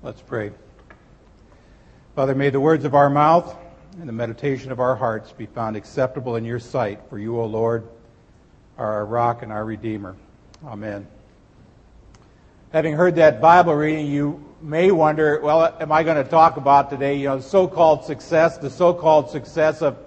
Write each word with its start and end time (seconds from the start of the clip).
Let's 0.00 0.22
pray. 0.22 0.52
Father, 2.14 2.32
may 2.36 2.50
the 2.50 2.60
words 2.60 2.84
of 2.84 2.94
our 2.94 3.10
mouth 3.10 3.56
and 3.98 4.08
the 4.08 4.12
meditation 4.12 4.70
of 4.70 4.78
our 4.78 4.94
hearts 4.94 5.32
be 5.32 5.46
found 5.46 5.76
acceptable 5.76 6.36
in 6.36 6.44
your 6.44 6.60
sight, 6.60 7.00
for 7.10 7.18
you, 7.18 7.40
O 7.40 7.46
Lord, 7.46 7.88
are 8.76 8.92
our 8.92 9.04
rock 9.04 9.42
and 9.42 9.50
our 9.50 9.64
Redeemer. 9.64 10.14
Amen. 10.64 11.04
Having 12.72 12.94
heard 12.94 13.16
that 13.16 13.40
Bible 13.40 13.74
reading, 13.74 14.06
you 14.06 14.44
may 14.62 14.92
wonder, 14.92 15.40
well, 15.40 15.76
am 15.80 15.90
I 15.90 16.04
going 16.04 16.22
to 16.22 16.30
talk 16.30 16.58
about 16.58 16.90
today, 16.90 17.16
you 17.16 17.26
know, 17.26 17.40
so-called 17.40 18.04
success, 18.04 18.56
the 18.56 18.70
so-called 18.70 19.30
success 19.30 19.82
of 19.82 19.98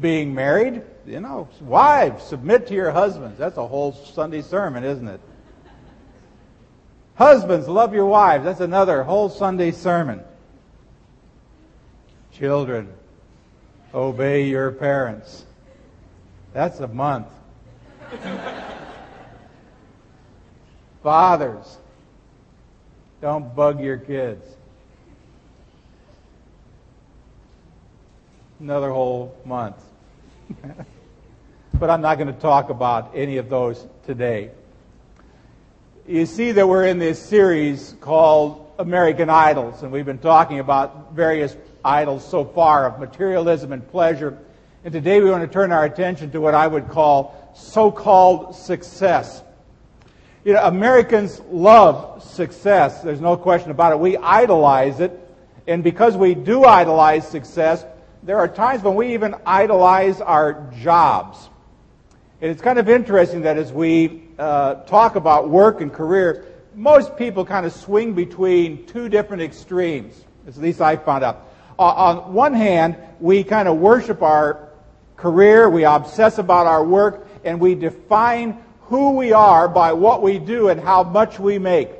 being 0.00 0.34
married? 0.34 0.80
You 1.04 1.20
know, 1.20 1.50
wives, 1.60 2.24
submit 2.24 2.66
to 2.68 2.74
your 2.74 2.92
husbands. 2.92 3.36
That's 3.38 3.58
a 3.58 3.66
whole 3.66 3.92
Sunday 3.92 4.40
sermon, 4.40 4.84
isn't 4.84 5.06
it? 5.06 5.20
Husbands, 7.16 7.68
love 7.68 7.94
your 7.94 8.06
wives. 8.06 8.44
That's 8.44 8.60
another 8.60 9.04
whole 9.04 9.28
Sunday 9.28 9.70
sermon. 9.70 10.20
Children, 12.32 12.92
obey 13.94 14.48
your 14.48 14.72
parents. 14.72 15.44
That's 16.52 16.80
a 16.80 16.88
month. 16.88 17.28
Fathers, 21.02 21.78
don't 23.20 23.54
bug 23.54 23.80
your 23.80 23.98
kids. 23.98 24.44
Another 28.58 28.90
whole 28.90 29.36
month. 29.44 29.76
but 31.74 31.90
I'm 31.90 32.00
not 32.00 32.18
going 32.18 32.32
to 32.34 32.40
talk 32.40 32.70
about 32.70 33.12
any 33.14 33.36
of 33.36 33.48
those 33.48 33.86
today. 34.06 34.50
You 36.06 36.26
see 36.26 36.52
that 36.52 36.68
we're 36.68 36.84
in 36.84 36.98
this 36.98 37.18
series 37.18 37.96
called 38.02 38.74
American 38.78 39.30
Idols, 39.30 39.82
and 39.82 39.90
we've 39.90 40.04
been 40.04 40.18
talking 40.18 40.58
about 40.58 41.14
various 41.14 41.56
idols 41.82 42.28
so 42.28 42.44
far 42.44 42.86
of 42.86 43.00
materialism 43.00 43.72
and 43.72 43.88
pleasure. 43.88 44.38
And 44.84 44.92
today 44.92 45.22
we 45.22 45.30
want 45.30 45.44
to 45.44 45.48
turn 45.50 45.72
our 45.72 45.86
attention 45.86 46.30
to 46.32 46.42
what 46.42 46.54
I 46.54 46.66
would 46.66 46.88
call 46.88 47.54
so 47.56 47.90
called 47.90 48.54
success. 48.54 49.42
You 50.44 50.52
know, 50.52 50.64
Americans 50.64 51.40
love 51.50 52.22
success. 52.22 53.00
There's 53.00 53.22
no 53.22 53.38
question 53.38 53.70
about 53.70 53.92
it. 53.92 53.98
We 53.98 54.18
idolize 54.18 55.00
it. 55.00 55.18
And 55.66 55.82
because 55.82 56.18
we 56.18 56.34
do 56.34 56.66
idolize 56.66 57.26
success, 57.26 57.82
there 58.22 58.36
are 58.36 58.48
times 58.48 58.82
when 58.82 58.94
we 58.94 59.14
even 59.14 59.36
idolize 59.46 60.20
our 60.20 60.70
jobs. 60.82 61.48
And 62.42 62.50
it's 62.50 62.60
kind 62.60 62.78
of 62.78 62.90
interesting 62.90 63.40
that 63.42 63.56
as 63.56 63.72
we 63.72 64.23
uh, 64.38 64.74
talk 64.84 65.16
about 65.16 65.48
work 65.48 65.80
and 65.80 65.92
career, 65.92 66.46
most 66.74 67.16
people 67.16 67.44
kind 67.44 67.64
of 67.66 67.72
swing 67.72 68.14
between 68.14 68.86
two 68.86 69.08
different 69.08 69.42
extremes. 69.42 70.24
At 70.46 70.56
least 70.56 70.80
I 70.80 70.96
found 70.96 71.24
out. 71.24 71.48
Uh, 71.78 71.82
on 71.82 72.34
one 72.34 72.54
hand, 72.54 72.96
we 73.20 73.44
kind 73.44 73.68
of 73.68 73.78
worship 73.78 74.22
our 74.22 74.68
career, 75.16 75.70
we 75.70 75.84
obsess 75.84 76.38
about 76.38 76.66
our 76.66 76.84
work, 76.84 77.26
and 77.44 77.60
we 77.60 77.74
define 77.74 78.58
who 78.82 79.12
we 79.12 79.32
are 79.32 79.68
by 79.68 79.92
what 79.92 80.22
we 80.22 80.38
do 80.38 80.68
and 80.68 80.80
how 80.80 81.02
much 81.02 81.38
we 81.38 81.58
make. 81.58 81.90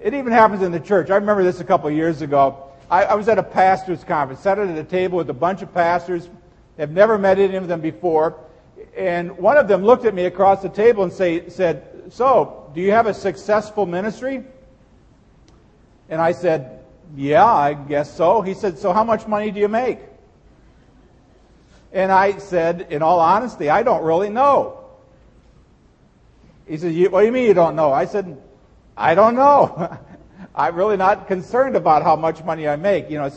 It 0.00 0.14
even 0.14 0.32
happens 0.32 0.62
in 0.62 0.72
the 0.72 0.80
church. 0.80 1.10
I 1.10 1.16
remember 1.16 1.44
this 1.44 1.60
a 1.60 1.64
couple 1.64 1.88
of 1.88 1.94
years 1.94 2.22
ago. 2.22 2.70
I, 2.90 3.04
I 3.04 3.14
was 3.14 3.28
at 3.28 3.38
a 3.38 3.42
pastor's 3.42 4.02
conference, 4.04 4.40
sat 4.40 4.58
at 4.58 4.76
a 4.76 4.84
table 4.84 5.18
with 5.18 5.30
a 5.30 5.34
bunch 5.34 5.62
of 5.62 5.72
pastors, 5.72 6.28
have 6.76 6.90
never 6.90 7.18
met 7.18 7.38
any 7.38 7.54
of 7.54 7.68
them 7.68 7.80
before, 7.80 8.36
and 8.96 9.36
one 9.38 9.56
of 9.56 9.68
them 9.68 9.84
looked 9.84 10.04
at 10.04 10.14
me 10.14 10.26
across 10.26 10.62
the 10.62 10.68
table 10.68 11.02
and 11.02 11.12
say, 11.12 11.48
said, 11.48 12.04
So, 12.10 12.70
do 12.74 12.80
you 12.80 12.90
have 12.90 13.06
a 13.06 13.14
successful 13.14 13.86
ministry? 13.86 14.44
And 16.08 16.20
I 16.20 16.32
said, 16.32 16.80
Yeah, 17.16 17.44
I 17.44 17.74
guess 17.74 18.14
so. 18.14 18.42
He 18.42 18.54
said, 18.54 18.78
So, 18.78 18.92
how 18.92 19.04
much 19.04 19.26
money 19.26 19.50
do 19.50 19.60
you 19.60 19.68
make? 19.68 19.98
And 21.92 22.12
I 22.12 22.38
said, 22.38 22.88
In 22.90 23.02
all 23.02 23.20
honesty, 23.20 23.70
I 23.70 23.82
don't 23.82 24.02
really 24.02 24.28
know. 24.28 24.84
He 26.68 26.76
said, 26.76 26.94
What 27.10 27.20
do 27.20 27.26
you 27.26 27.32
mean 27.32 27.46
you 27.46 27.54
don't 27.54 27.76
know? 27.76 27.92
I 27.92 28.04
said, 28.04 28.36
I 28.96 29.14
don't 29.14 29.36
know. 29.36 29.98
I'm 30.54 30.76
really 30.76 30.98
not 30.98 31.28
concerned 31.28 31.76
about 31.76 32.02
how 32.02 32.14
much 32.14 32.44
money 32.44 32.68
I 32.68 32.76
make. 32.76 33.08
You 33.08 33.18
know, 33.18 33.30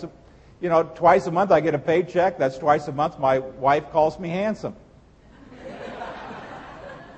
you 0.60 0.68
know, 0.68 0.84
twice 0.84 1.28
a 1.28 1.32
month 1.32 1.52
I 1.52 1.62
get 1.62 1.74
a 1.74 1.80
paycheck. 1.80 2.38
That's 2.38 2.58
twice 2.58 2.90
a 2.90 2.92
month 2.92 3.20
my 3.20 3.40
wife 3.40 3.90
calls 3.92 4.20
me 4.20 4.28
handsome. 4.28 4.76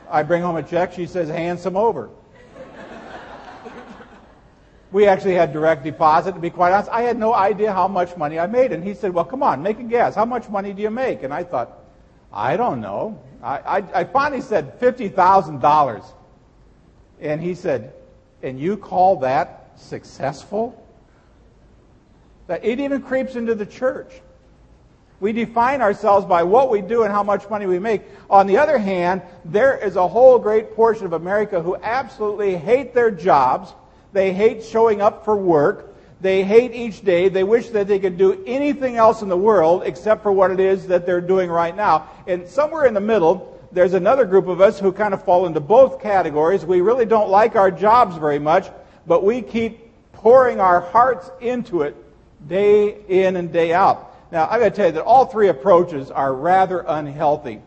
I 0.09 0.23
bring 0.23 0.41
home 0.41 0.55
a 0.55 0.63
check. 0.63 0.93
She 0.93 1.05
says, 1.05 1.29
hand 1.29 1.59
some 1.59 1.75
over. 1.75 2.09
we 4.91 5.07
actually 5.07 5.33
had 5.33 5.53
direct 5.53 5.83
deposit. 5.83 6.33
To 6.33 6.39
be 6.39 6.49
quite 6.49 6.73
honest, 6.73 6.89
I 6.91 7.01
had 7.01 7.17
no 7.17 7.33
idea 7.33 7.73
how 7.73 7.87
much 7.87 8.15
money 8.17 8.39
I 8.39 8.47
made. 8.47 8.71
And 8.71 8.83
he 8.83 8.93
said, 8.93 9.13
well, 9.13 9.25
come 9.25 9.43
on, 9.43 9.61
make 9.61 9.79
a 9.79 9.83
guess. 9.83 10.15
How 10.15 10.25
much 10.25 10.49
money 10.49 10.73
do 10.73 10.81
you 10.81 10.91
make? 10.91 11.23
And 11.23 11.33
I 11.33 11.43
thought, 11.43 11.79
I 12.31 12.57
don't 12.57 12.81
know. 12.81 13.21
I, 13.41 13.57
I, 13.57 13.77
I 14.01 14.03
finally 14.03 14.41
said 14.41 14.79
$50,000. 14.79 16.05
And 17.19 17.41
he 17.41 17.55
said, 17.55 17.93
and 18.43 18.59
you 18.59 18.77
call 18.77 19.17
that 19.17 19.71
successful? 19.75 20.83
That 22.47 22.63
it 22.63 22.79
even 22.79 23.01
creeps 23.01 23.35
into 23.35 23.55
the 23.55 23.65
church. 23.65 24.21
We 25.19 25.33
define 25.33 25.81
ourselves 25.81 26.25
by 26.25 26.43
what 26.43 26.69
we 26.69 26.81
do 26.81 27.03
and 27.03 27.11
how 27.11 27.23
much 27.23 27.49
money 27.49 27.65
we 27.65 27.79
make. 27.79 28.03
On 28.29 28.45
the 28.45 28.57
other 28.57 28.77
hand, 28.77 29.23
there 29.45 29.75
is 29.75 29.95
a 29.95 30.07
whole 30.07 30.37
great 30.37 30.75
portion 30.75 31.05
of 31.05 31.13
America 31.13 31.61
who 31.61 31.75
absolutely 31.75 32.55
hate 32.55 32.93
their 32.93 33.09
jobs. 33.09 33.73
They 34.13 34.31
hate 34.31 34.63
showing 34.63 35.01
up 35.01 35.25
for 35.25 35.35
work. 35.35 35.95
They 36.21 36.43
hate 36.43 36.73
each 36.73 37.01
day. 37.01 37.29
They 37.29 37.43
wish 37.43 37.69
that 37.69 37.87
they 37.87 37.99
could 37.99 38.17
do 38.17 38.43
anything 38.45 38.95
else 38.95 39.21
in 39.21 39.29
the 39.29 39.37
world 39.37 39.83
except 39.85 40.21
for 40.21 40.31
what 40.31 40.51
it 40.51 40.59
is 40.59 40.87
that 40.87 41.05
they're 41.05 41.21
doing 41.21 41.49
right 41.49 41.75
now. 41.75 42.09
And 42.27 42.47
somewhere 42.47 42.85
in 42.85 42.93
the 42.93 43.01
middle, 43.01 43.59
there's 43.71 43.93
another 43.93 44.25
group 44.25 44.47
of 44.47 44.61
us 44.61 44.79
who 44.79 44.91
kind 44.91 45.13
of 45.13 45.23
fall 45.23 45.47
into 45.47 45.59
both 45.59 46.01
categories. 46.01 46.63
We 46.65 46.81
really 46.81 47.05
don't 47.05 47.29
like 47.29 47.55
our 47.55 47.71
jobs 47.71 48.17
very 48.17 48.39
much, 48.39 48.69
but 49.07 49.23
we 49.23 49.41
keep 49.41 49.79
pouring 50.13 50.59
our 50.59 50.79
hearts 50.79 51.29
into 51.41 51.81
it 51.81 51.95
day 52.47 52.97
in 53.07 53.35
and 53.35 53.51
day 53.51 53.73
out. 53.73 54.15
Now, 54.31 54.47
I've 54.49 54.59
got 54.59 54.69
to 54.69 54.71
tell 54.71 54.85
you 54.87 54.91
that 54.93 55.03
all 55.03 55.25
three 55.25 55.47
approaches 55.47 56.11
are 56.11 56.33
rather 56.33 56.83
unhealthy. 56.87 57.61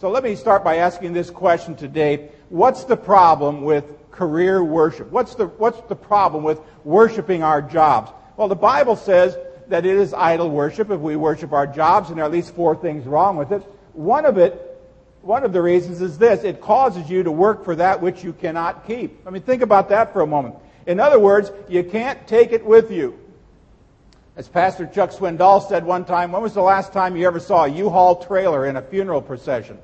So 0.00 0.10
let 0.10 0.24
me 0.24 0.34
start 0.34 0.64
by 0.64 0.76
asking 0.76 1.12
this 1.12 1.28
question 1.28 1.76
today. 1.76 2.30
What's 2.48 2.84
the 2.84 2.96
problem 2.96 3.62
with 3.62 3.84
career 4.10 4.64
worship? 4.64 5.10
What's 5.10 5.34
the, 5.34 5.46
what's 5.46 5.86
the 5.88 5.96
problem 5.96 6.42
with 6.42 6.58
worshiping 6.84 7.42
our 7.42 7.60
jobs? 7.60 8.12
Well, 8.38 8.48
the 8.48 8.56
Bible 8.56 8.96
says 8.96 9.36
that 9.68 9.84
it 9.84 9.96
is 9.96 10.14
idol 10.14 10.48
worship 10.48 10.90
if 10.90 11.00
we 11.00 11.16
worship 11.16 11.52
our 11.52 11.66
jobs, 11.66 12.08
and 12.08 12.16
there 12.16 12.24
are 12.24 12.28
at 12.28 12.32
least 12.32 12.54
four 12.54 12.74
things 12.74 13.06
wrong 13.06 13.36
with 13.36 13.52
it. 13.52 13.62
One 13.92 14.24
of 14.24 14.38
it, 14.38 14.80
one 15.20 15.44
of 15.44 15.52
the 15.52 15.60
reasons 15.60 16.00
is 16.00 16.16
this. 16.16 16.44
It 16.44 16.62
causes 16.62 17.10
you 17.10 17.22
to 17.22 17.30
work 17.30 17.62
for 17.62 17.76
that 17.76 18.00
which 18.00 18.24
you 18.24 18.32
cannot 18.32 18.86
keep. 18.86 19.26
I 19.26 19.30
mean, 19.30 19.42
think 19.42 19.60
about 19.60 19.90
that 19.90 20.14
for 20.14 20.22
a 20.22 20.26
moment. 20.26 20.54
In 20.86 20.98
other 20.98 21.18
words, 21.18 21.52
you 21.68 21.84
can't 21.84 22.26
take 22.26 22.52
it 22.52 22.64
with 22.64 22.90
you. 22.90 23.18
As 24.36 24.48
Pastor 24.48 24.86
Chuck 24.86 25.10
Swindoll 25.10 25.66
said 25.68 25.84
one 25.84 26.04
time, 26.04 26.32
when 26.32 26.40
was 26.40 26.54
the 26.54 26.62
last 26.62 26.92
time 26.92 27.16
you 27.16 27.26
ever 27.26 27.40
saw 27.40 27.64
a 27.64 27.68
U-Haul 27.68 28.24
trailer 28.24 28.66
in 28.66 28.76
a 28.76 28.82
funeral 28.82 29.20
procession? 29.20 29.78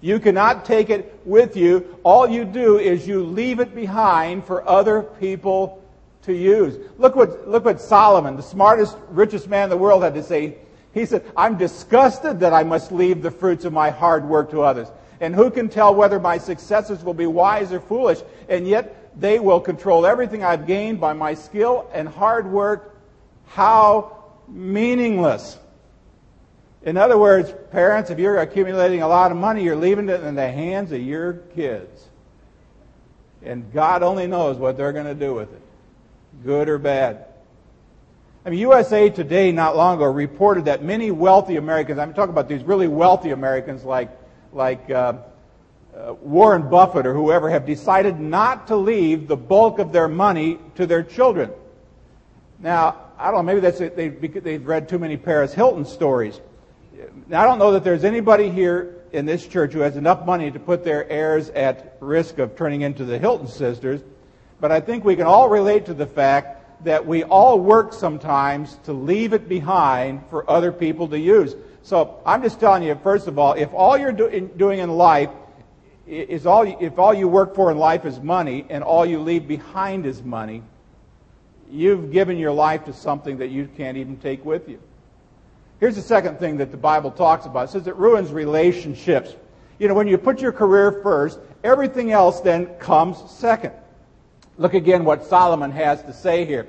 You 0.00 0.18
cannot 0.18 0.64
take 0.64 0.90
it 0.90 1.20
with 1.24 1.56
you. 1.56 1.98
All 2.02 2.28
you 2.28 2.44
do 2.44 2.78
is 2.78 3.06
you 3.06 3.22
leave 3.22 3.60
it 3.60 3.74
behind 3.74 4.44
for 4.44 4.68
other 4.68 5.02
people 5.02 5.82
to 6.22 6.34
use. 6.34 6.76
Look 6.98 7.14
what, 7.16 7.48
look 7.48 7.64
what 7.64 7.80
Solomon, 7.80 8.36
the 8.36 8.42
smartest, 8.42 8.96
richest 9.08 9.48
man 9.48 9.64
in 9.64 9.70
the 9.70 9.76
world, 9.76 10.02
had 10.02 10.14
to 10.14 10.22
say. 10.22 10.58
He 10.92 11.06
said, 11.06 11.24
I'm 11.36 11.56
disgusted 11.56 12.40
that 12.40 12.52
I 12.52 12.64
must 12.64 12.92
leave 12.92 13.22
the 13.22 13.30
fruits 13.30 13.64
of 13.64 13.72
my 13.72 13.90
hard 13.90 14.28
work 14.28 14.50
to 14.50 14.62
others. 14.62 14.88
And 15.20 15.34
who 15.34 15.50
can 15.50 15.68
tell 15.68 15.94
whether 15.94 16.18
my 16.18 16.38
successors 16.38 17.04
will 17.04 17.14
be 17.14 17.26
wise 17.26 17.72
or 17.72 17.80
foolish? 17.80 18.18
And 18.48 18.66
yet 18.66 19.18
they 19.18 19.38
will 19.38 19.60
control 19.60 20.06
everything 20.06 20.44
I've 20.44 20.66
gained 20.66 21.00
by 21.00 21.12
my 21.12 21.34
skill 21.34 21.88
and 21.92 22.08
hard 22.08 22.50
work 22.50 22.93
how 23.46 24.24
meaningless. 24.48 25.58
In 26.82 26.96
other 26.96 27.16
words, 27.16 27.52
parents, 27.70 28.10
if 28.10 28.18
you're 28.18 28.38
accumulating 28.38 29.02
a 29.02 29.08
lot 29.08 29.30
of 29.30 29.36
money, 29.36 29.62
you're 29.62 29.76
leaving 29.76 30.08
it 30.08 30.22
in 30.22 30.34
the 30.34 30.50
hands 30.50 30.92
of 30.92 31.00
your 31.00 31.34
kids. 31.54 32.08
And 33.42 33.72
God 33.72 34.02
only 34.02 34.26
knows 34.26 34.56
what 34.56 34.76
they're 34.76 34.92
going 34.92 35.06
to 35.06 35.14
do 35.14 35.34
with 35.34 35.52
it, 35.52 35.62
good 36.44 36.68
or 36.68 36.78
bad. 36.78 37.26
I 38.46 38.50
mean, 38.50 38.58
USA 38.58 39.08
Today 39.08 39.52
not 39.52 39.76
long 39.76 39.96
ago 39.96 40.04
reported 40.04 40.66
that 40.66 40.82
many 40.82 41.10
wealthy 41.10 41.56
Americans, 41.56 41.98
I'm 41.98 42.12
talking 42.12 42.32
about 42.32 42.48
these 42.48 42.62
really 42.62 42.88
wealthy 42.88 43.30
Americans 43.30 43.84
like, 43.84 44.10
like 44.52 44.90
uh, 44.90 45.14
uh, 45.96 46.14
Warren 46.20 46.68
Buffett 46.68 47.06
or 47.06 47.14
whoever, 47.14 47.48
have 47.48 47.64
decided 47.64 48.20
not 48.20 48.66
to 48.66 48.76
leave 48.76 49.28
the 49.28 49.36
bulk 49.36 49.78
of 49.78 49.92
their 49.92 50.08
money 50.08 50.58
to 50.74 50.86
their 50.86 51.02
children. 51.02 51.50
Now, 52.58 53.03
I 53.24 53.28
don't 53.30 53.36
know, 53.36 53.42
maybe 53.54 53.60
that's 53.60 53.78
they, 53.78 54.10
they've 54.10 54.66
read 54.66 54.86
too 54.86 54.98
many 54.98 55.16
Paris 55.16 55.54
Hilton 55.54 55.86
stories. 55.86 56.42
Now, 57.26 57.40
I 57.40 57.46
don't 57.46 57.58
know 57.58 57.72
that 57.72 57.82
there's 57.82 58.04
anybody 58.04 58.50
here 58.50 59.02
in 59.12 59.24
this 59.24 59.46
church 59.46 59.72
who 59.72 59.78
has 59.78 59.96
enough 59.96 60.26
money 60.26 60.50
to 60.50 60.58
put 60.58 60.84
their 60.84 61.08
heirs 61.08 61.48
at 61.48 61.96
risk 62.00 62.38
of 62.38 62.54
turning 62.54 62.82
into 62.82 63.06
the 63.06 63.18
Hilton 63.18 63.46
sisters. 63.46 64.02
but 64.60 64.70
I 64.70 64.78
think 64.78 65.06
we 65.06 65.16
can 65.16 65.24
all 65.24 65.48
relate 65.48 65.86
to 65.86 65.94
the 65.94 66.04
fact 66.06 66.84
that 66.84 67.06
we 67.06 67.24
all 67.24 67.58
work 67.58 67.94
sometimes 67.94 68.78
to 68.84 68.92
leave 68.92 69.32
it 69.32 69.48
behind 69.48 70.20
for 70.28 70.48
other 70.50 70.70
people 70.70 71.08
to 71.08 71.18
use. 71.18 71.56
So 71.82 72.20
I'm 72.26 72.42
just 72.42 72.60
telling 72.60 72.82
you, 72.82 72.94
first 73.02 73.26
of 73.26 73.38
all, 73.38 73.54
if 73.54 73.72
all 73.72 73.96
you're 73.96 74.12
do- 74.12 74.50
doing 74.58 74.80
in 74.80 74.90
life 74.90 75.30
is 76.06 76.44
all, 76.44 76.64
if 76.78 76.98
all 76.98 77.14
you 77.14 77.26
work 77.26 77.54
for 77.54 77.70
in 77.70 77.78
life 77.78 78.04
is 78.04 78.20
money 78.20 78.66
and 78.68 78.84
all 78.84 79.06
you 79.06 79.18
leave 79.18 79.48
behind 79.48 80.04
is 80.04 80.22
money, 80.22 80.62
you've 81.70 82.12
given 82.12 82.38
your 82.38 82.52
life 82.52 82.84
to 82.84 82.92
something 82.92 83.38
that 83.38 83.48
you 83.48 83.68
can't 83.76 83.96
even 83.96 84.16
take 84.16 84.44
with 84.44 84.68
you. 84.68 84.80
Here's 85.80 85.96
the 85.96 86.02
second 86.02 86.38
thing 86.38 86.56
that 86.58 86.70
the 86.70 86.76
Bible 86.76 87.10
talks 87.10 87.46
about. 87.46 87.68
It 87.68 87.72
says 87.72 87.86
it 87.86 87.96
ruins 87.96 88.32
relationships. 88.32 89.34
You 89.78 89.88
know, 89.88 89.94
when 89.94 90.06
you 90.06 90.16
put 90.16 90.40
your 90.40 90.52
career 90.52 91.00
first, 91.02 91.38
everything 91.62 92.12
else 92.12 92.40
then 92.40 92.66
comes 92.76 93.18
second. 93.30 93.72
Look 94.56 94.74
again 94.74 95.04
what 95.04 95.24
Solomon 95.24 95.72
has 95.72 96.02
to 96.02 96.12
say 96.12 96.44
here. 96.44 96.68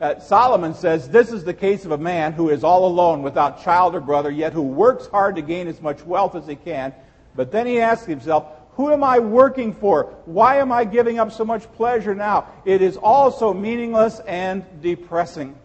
Uh, 0.00 0.18
Solomon 0.20 0.74
says, 0.74 1.08
This 1.08 1.32
is 1.32 1.44
the 1.44 1.54
case 1.54 1.84
of 1.84 1.90
a 1.90 1.98
man 1.98 2.32
who 2.32 2.50
is 2.50 2.62
all 2.62 2.86
alone, 2.86 3.22
without 3.22 3.62
child 3.62 3.94
or 3.94 4.00
brother, 4.00 4.30
yet 4.30 4.52
who 4.52 4.62
works 4.62 5.06
hard 5.06 5.36
to 5.36 5.42
gain 5.42 5.66
as 5.66 5.80
much 5.80 6.04
wealth 6.04 6.34
as 6.34 6.46
he 6.46 6.56
can. 6.56 6.94
But 7.34 7.50
then 7.50 7.66
he 7.66 7.80
asks 7.80 8.06
himself, 8.06 8.46
Who 8.76 8.92
am 8.92 9.04
I 9.04 9.20
working 9.20 9.72
for? 9.72 10.04
Why 10.24 10.56
am 10.56 10.72
I 10.72 10.84
giving 10.84 11.18
up 11.18 11.30
so 11.30 11.44
much 11.44 11.70
pleasure 11.74 12.14
now? 12.14 12.48
It 12.64 12.82
is 12.82 12.96
all 12.96 13.30
so 13.30 13.54
meaningless 13.54 14.20
and 14.20 14.64
depressing. 14.82 15.56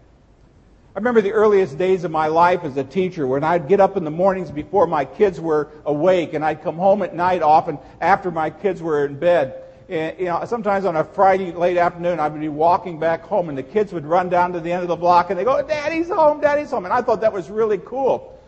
I 0.95 0.99
remember 0.99 1.21
the 1.21 1.31
earliest 1.31 1.77
days 1.77 2.03
of 2.03 2.11
my 2.11 2.27
life 2.27 2.63
as 2.63 2.77
a 2.77 2.83
teacher 2.83 3.25
when 3.25 3.43
I'd 3.43 3.67
get 3.67 3.79
up 3.79 3.97
in 3.97 4.03
the 4.03 4.11
mornings 4.11 4.51
before 4.51 4.85
my 4.85 5.05
kids 5.05 5.39
were 5.39 5.69
awake 5.85 6.33
and 6.33 6.45
I'd 6.45 6.61
come 6.61 6.75
home 6.75 7.01
at 7.01 7.15
night 7.15 7.41
often 7.41 7.79
after 7.99 8.29
my 8.29 8.49
kids 8.51 8.81
were 8.81 9.05
in 9.05 9.17
bed. 9.17 9.63
And, 9.87 10.19
you 10.19 10.25
know, 10.25 10.43
sometimes 10.45 10.85
on 10.85 10.95
a 10.95 11.03
Friday 11.03 11.51
late 11.51 11.77
afternoon, 11.77 12.19
I 12.19 12.27
would 12.27 12.39
be 12.39 12.49
walking 12.49 12.99
back 12.99 13.23
home 13.23 13.49
and 13.49 13.57
the 13.57 13.63
kids 13.63 13.91
would 13.91 14.05
run 14.05 14.29
down 14.29 14.53
to 14.53 14.59
the 14.59 14.71
end 14.71 14.83
of 14.83 14.87
the 14.87 14.95
block 14.95 15.31
and 15.31 15.39
they 15.39 15.43
go, 15.43 15.61
Daddy's 15.63 16.09
home, 16.09 16.41
Daddy's 16.41 16.69
home. 16.69 16.85
And 16.85 16.93
I 16.93 17.01
thought 17.01 17.21
that 17.21 17.33
was 17.33 17.49
really 17.49 17.79
cool 17.79 18.38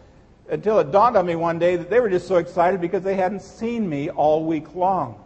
until 0.51 0.79
it 0.79 0.91
dawned 0.91 1.15
on 1.15 1.25
me 1.25 1.35
one 1.35 1.57
day 1.57 1.77
that 1.77 1.89
they 1.89 2.01
were 2.01 2.09
just 2.09 2.27
so 2.27 2.35
excited 2.35 2.81
because 2.81 3.03
they 3.03 3.15
hadn't 3.15 3.41
seen 3.41 3.89
me 3.89 4.09
all 4.09 4.43
week 4.43 4.75
long. 4.75 5.23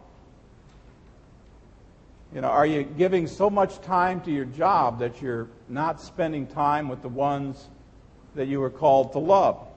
You 2.33 2.41
know, 2.41 2.47
are 2.47 2.65
you 2.65 2.83
giving 2.83 3.25
so 3.25 3.49
much 3.49 3.81
time 3.81 4.21
to 4.21 4.31
your 4.31 4.45
job 4.45 4.99
that 4.99 5.21
you're 5.21 5.47
not 5.67 5.99
spending 5.99 6.45
time 6.45 6.87
with 6.87 7.01
the 7.01 7.09
ones 7.09 7.67
that 8.35 8.47
you 8.47 8.59
were 8.59 8.69
called 8.69 9.13
to 9.13 9.19
love? 9.19 9.67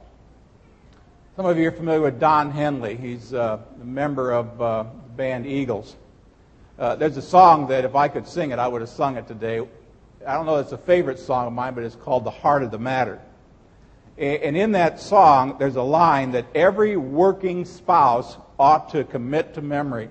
Some 1.36 1.46
of 1.46 1.56
you 1.56 1.68
are 1.68 1.72
familiar 1.72 2.02
with 2.02 2.20
Don 2.20 2.50
Henley. 2.50 2.96
He's 2.96 3.32
uh, 3.32 3.58
a 3.80 3.84
member 3.84 4.32
of 4.32 4.60
uh, 4.60 4.82
the 4.82 5.12
band 5.16 5.46
Eagles. 5.46 5.96
Uh, 6.78 6.94
there's 6.96 7.16
a 7.16 7.22
song 7.22 7.68
that 7.68 7.86
if 7.86 7.94
I 7.94 8.08
could 8.08 8.28
sing 8.28 8.50
it, 8.50 8.58
I 8.58 8.68
would 8.68 8.82
have 8.82 8.90
sung 8.90 9.16
it 9.16 9.26
today. 9.26 9.66
I 10.26 10.34
don't 10.34 10.44
know 10.44 10.56
if 10.56 10.64
it's 10.64 10.72
a 10.72 10.78
favorite 10.78 11.18
song 11.18 11.46
of 11.46 11.52
mine, 11.54 11.74
but 11.74 11.84
it's 11.84 11.96
called 11.96 12.24
The 12.24 12.30
Heart 12.30 12.64
of 12.64 12.70
the 12.70 12.78
Matter. 12.78 13.18
And 14.18 14.56
in 14.56 14.72
that 14.72 14.98
song, 14.98 15.56
there's 15.60 15.76
a 15.76 15.82
line 15.82 16.32
that 16.32 16.46
every 16.52 16.96
working 16.96 17.64
spouse 17.64 18.36
ought 18.58 18.90
to 18.90 19.04
commit 19.04 19.54
to 19.54 19.62
memory. 19.62 20.10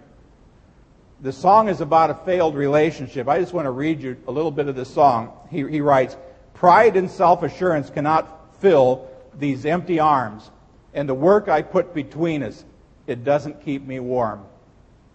The 1.20 1.34
song 1.34 1.68
is 1.68 1.82
about 1.82 2.10
a 2.10 2.14
failed 2.14 2.56
relationship. 2.56 3.28
I 3.28 3.40
just 3.40 3.54
want 3.54 3.66
to 3.66 3.72
read 3.72 4.02
you 4.02 4.16
a 4.28 4.32
little 4.32 4.52
bit 4.52 4.70
of 4.70 4.78
this 4.78 4.94
song. 4.94 5.34
He, 5.52 5.68
he 5.68 5.82
writes, 5.82 6.16
Pride 6.54 6.96
and 6.96 7.12
self 7.12 7.44
assurance 7.44 7.90
cannot 7.90 8.62
fill 8.62 9.10
these 9.38 9.66
empty 9.66 10.00
arms, 10.00 10.52
and 10.94 11.10
the 11.10 11.14
work 11.14 11.50
I 11.50 11.62
put 11.62 11.94
between 11.94 12.44
us, 12.44 12.64
it 13.08 13.26
doesn't 13.26 13.62
keep 13.62 13.86
me 13.86 14.00
warm. 14.00 14.46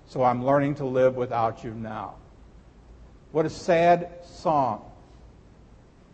So 0.06 0.23
I'm 0.23 0.45
learning 0.45 0.75
to 0.77 0.85
live 0.85 1.17
without 1.17 1.65
you 1.65 1.73
now. 1.73 2.17
What 3.31 3.47
a 3.47 3.50
sad 3.50 4.11
song 4.23 4.92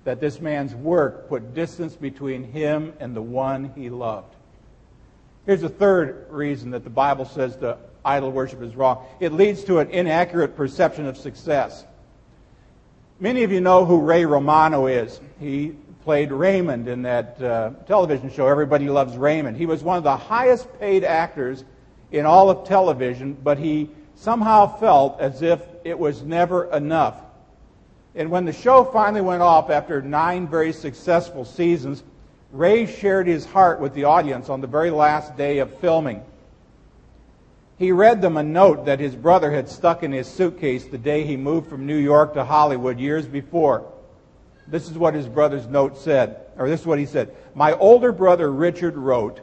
that 0.08 0.20
this 0.20 0.40
man's 0.40 0.74
work 0.74 1.28
put 1.28 1.52
distance 1.52 1.94
between 1.94 2.42
him 2.42 2.94
and 2.98 3.14
the 3.14 3.20
one 3.20 3.70
he 3.76 3.90
loved. 3.90 4.34
Here's 5.44 5.62
a 5.62 5.68
third 5.68 6.28
reason 6.30 6.70
that 6.70 6.82
the 6.82 6.88
Bible 6.88 7.26
says 7.26 7.56
to 7.56 7.76
idol 8.06 8.32
worship 8.32 8.62
is 8.62 8.74
wrong. 8.74 9.04
It 9.20 9.34
leads 9.34 9.64
to 9.64 9.80
an 9.80 9.90
inaccurate 9.90 10.56
perception 10.56 11.04
of 11.04 11.18
success. 11.18 11.84
Many 13.20 13.42
of 13.42 13.52
you 13.52 13.60
know 13.60 13.84
who 13.84 14.00
Ray 14.00 14.24
Romano 14.24 14.86
is. 14.86 15.20
He 15.38 15.74
played 16.04 16.32
Raymond 16.32 16.88
in 16.88 17.02
that 17.02 17.42
uh, 17.42 17.72
television 17.86 18.30
show, 18.30 18.46
Everybody 18.46 18.88
Loves 18.88 19.14
Raymond. 19.14 19.58
He 19.58 19.66
was 19.66 19.82
one 19.82 19.98
of 19.98 20.04
the 20.04 20.16
highest 20.16 20.68
paid 20.80 21.04
actors 21.04 21.64
in 22.12 22.24
all 22.24 22.48
of 22.48 22.66
television, 22.66 23.34
but 23.34 23.58
he 23.58 23.90
somehow 24.14 24.78
felt 24.78 25.20
as 25.20 25.42
if 25.42 25.60
it 25.84 25.98
was 25.98 26.22
never 26.22 26.64
enough. 26.72 27.20
And 28.14 28.30
when 28.30 28.44
the 28.44 28.52
show 28.52 28.84
finally 28.84 29.20
went 29.20 29.42
off 29.42 29.70
after 29.70 30.02
nine 30.02 30.48
very 30.48 30.72
successful 30.72 31.44
seasons, 31.44 32.02
Ray 32.52 32.86
shared 32.86 33.26
his 33.26 33.44
heart 33.44 33.80
with 33.80 33.94
the 33.94 34.04
audience 34.04 34.48
on 34.48 34.60
the 34.60 34.66
very 34.66 34.90
last 34.90 35.36
day 35.36 35.58
of 35.58 35.78
filming. 35.78 36.22
He 37.78 37.92
read 37.92 38.20
them 38.20 38.36
a 38.36 38.42
note 38.42 38.86
that 38.86 38.98
his 38.98 39.14
brother 39.14 39.52
had 39.52 39.68
stuck 39.68 40.02
in 40.02 40.10
his 40.10 40.26
suitcase 40.26 40.86
the 40.86 40.98
day 40.98 41.24
he 41.24 41.36
moved 41.36 41.68
from 41.68 41.86
New 41.86 41.96
York 41.96 42.34
to 42.34 42.44
Hollywood 42.44 42.98
years 42.98 43.26
before. 43.26 43.84
This 44.66 44.90
is 44.90 44.98
what 44.98 45.14
his 45.14 45.28
brother's 45.28 45.66
note 45.66 45.96
said, 45.96 46.40
or 46.56 46.68
this 46.68 46.80
is 46.80 46.86
what 46.86 46.98
he 46.98 47.06
said. 47.06 47.34
My 47.54 47.72
older 47.74 48.10
brother 48.10 48.50
Richard 48.50 48.96
wrote, 48.96 49.40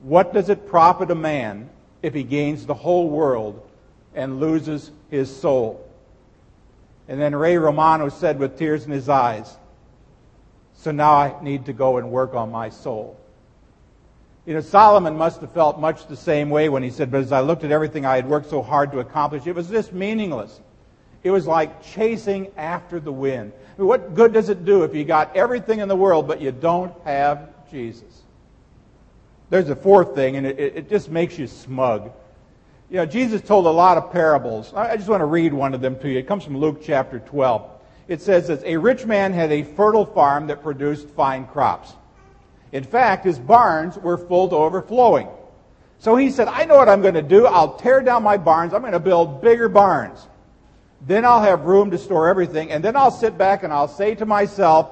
What 0.00 0.32
does 0.32 0.48
it 0.48 0.68
profit 0.68 1.10
a 1.10 1.14
man 1.14 1.68
if 2.02 2.14
he 2.14 2.22
gains 2.22 2.66
the 2.66 2.74
whole 2.74 3.08
world 3.08 3.68
and 4.14 4.38
loses 4.38 4.92
his 5.10 5.34
soul? 5.34 5.85
And 7.08 7.20
then 7.20 7.34
Ray 7.34 7.56
Romano 7.56 8.08
said 8.08 8.38
with 8.38 8.58
tears 8.58 8.84
in 8.84 8.90
his 8.90 9.08
eyes, 9.08 9.56
So 10.74 10.90
now 10.90 11.12
I 11.12 11.42
need 11.42 11.66
to 11.66 11.72
go 11.72 11.98
and 11.98 12.10
work 12.10 12.34
on 12.34 12.50
my 12.50 12.68
soul. 12.68 13.20
You 14.44 14.54
know, 14.54 14.60
Solomon 14.60 15.16
must 15.16 15.40
have 15.40 15.52
felt 15.52 15.80
much 15.80 16.06
the 16.06 16.16
same 16.16 16.50
way 16.50 16.68
when 16.68 16.82
he 16.82 16.90
said, 16.90 17.10
But 17.10 17.20
as 17.20 17.32
I 17.32 17.40
looked 17.40 17.64
at 17.64 17.72
everything 17.72 18.04
I 18.04 18.16
had 18.16 18.28
worked 18.28 18.50
so 18.50 18.62
hard 18.62 18.92
to 18.92 19.00
accomplish, 19.00 19.46
it 19.46 19.54
was 19.54 19.68
just 19.68 19.92
meaningless. 19.92 20.60
It 21.22 21.30
was 21.30 21.46
like 21.46 21.82
chasing 21.82 22.52
after 22.56 23.00
the 23.00 23.12
wind. 23.12 23.52
I 23.76 23.80
mean, 23.80 23.88
what 23.88 24.14
good 24.14 24.32
does 24.32 24.48
it 24.48 24.64
do 24.64 24.84
if 24.84 24.94
you 24.94 25.04
got 25.04 25.34
everything 25.36 25.80
in 25.80 25.88
the 25.88 25.96
world, 25.96 26.28
but 26.28 26.40
you 26.40 26.52
don't 26.52 26.94
have 27.04 27.48
Jesus? 27.70 28.22
There's 29.50 29.68
a 29.68 29.76
fourth 29.76 30.14
thing, 30.14 30.36
and 30.36 30.46
it, 30.46 30.58
it 30.58 30.88
just 30.88 31.10
makes 31.10 31.38
you 31.38 31.46
smug. 31.46 32.12
You 32.88 32.98
know, 32.98 33.06
Jesus 33.06 33.40
told 33.40 33.66
a 33.66 33.70
lot 33.70 33.98
of 33.98 34.12
parables. 34.12 34.72
I 34.72 34.96
just 34.96 35.08
want 35.08 35.20
to 35.20 35.26
read 35.26 35.52
one 35.52 35.74
of 35.74 35.80
them 35.80 35.98
to 35.98 36.08
you. 36.08 36.18
It 36.18 36.28
comes 36.28 36.44
from 36.44 36.56
Luke 36.56 36.82
chapter 36.84 37.18
12. 37.18 37.68
It 38.06 38.22
says 38.22 38.46
that 38.46 38.62
a 38.62 38.76
rich 38.76 39.04
man 39.04 39.32
had 39.32 39.50
a 39.50 39.64
fertile 39.64 40.06
farm 40.06 40.46
that 40.46 40.62
produced 40.62 41.08
fine 41.10 41.46
crops. 41.46 41.94
In 42.70 42.84
fact, 42.84 43.24
his 43.24 43.40
barns 43.40 43.96
were 43.98 44.16
full 44.16 44.48
to 44.50 44.54
overflowing. 44.54 45.28
So 45.98 46.14
he 46.14 46.30
said, 46.30 46.46
I 46.46 46.64
know 46.64 46.76
what 46.76 46.88
I'm 46.88 47.02
going 47.02 47.14
to 47.14 47.22
do. 47.22 47.46
I'll 47.46 47.74
tear 47.74 48.02
down 48.02 48.22
my 48.22 48.36
barns. 48.36 48.72
I'm 48.72 48.82
going 48.82 48.92
to 48.92 49.00
build 49.00 49.42
bigger 49.42 49.68
barns. 49.68 50.24
Then 51.00 51.24
I'll 51.24 51.42
have 51.42 51.62
room 51.62 51.90
to 51.90 51.98
store 51.98 52.28
everything. 52.28 52.70
And 52.70 52.84
then 52.84 52.94
I'll 52.94 53.10
sit 53.10 53.36
back 53.36 53.64
and 53.64 53.72
I'll 53.72 53.88
say 53.88 54.14
to 54.14 54.26
myself, 54.26 54.88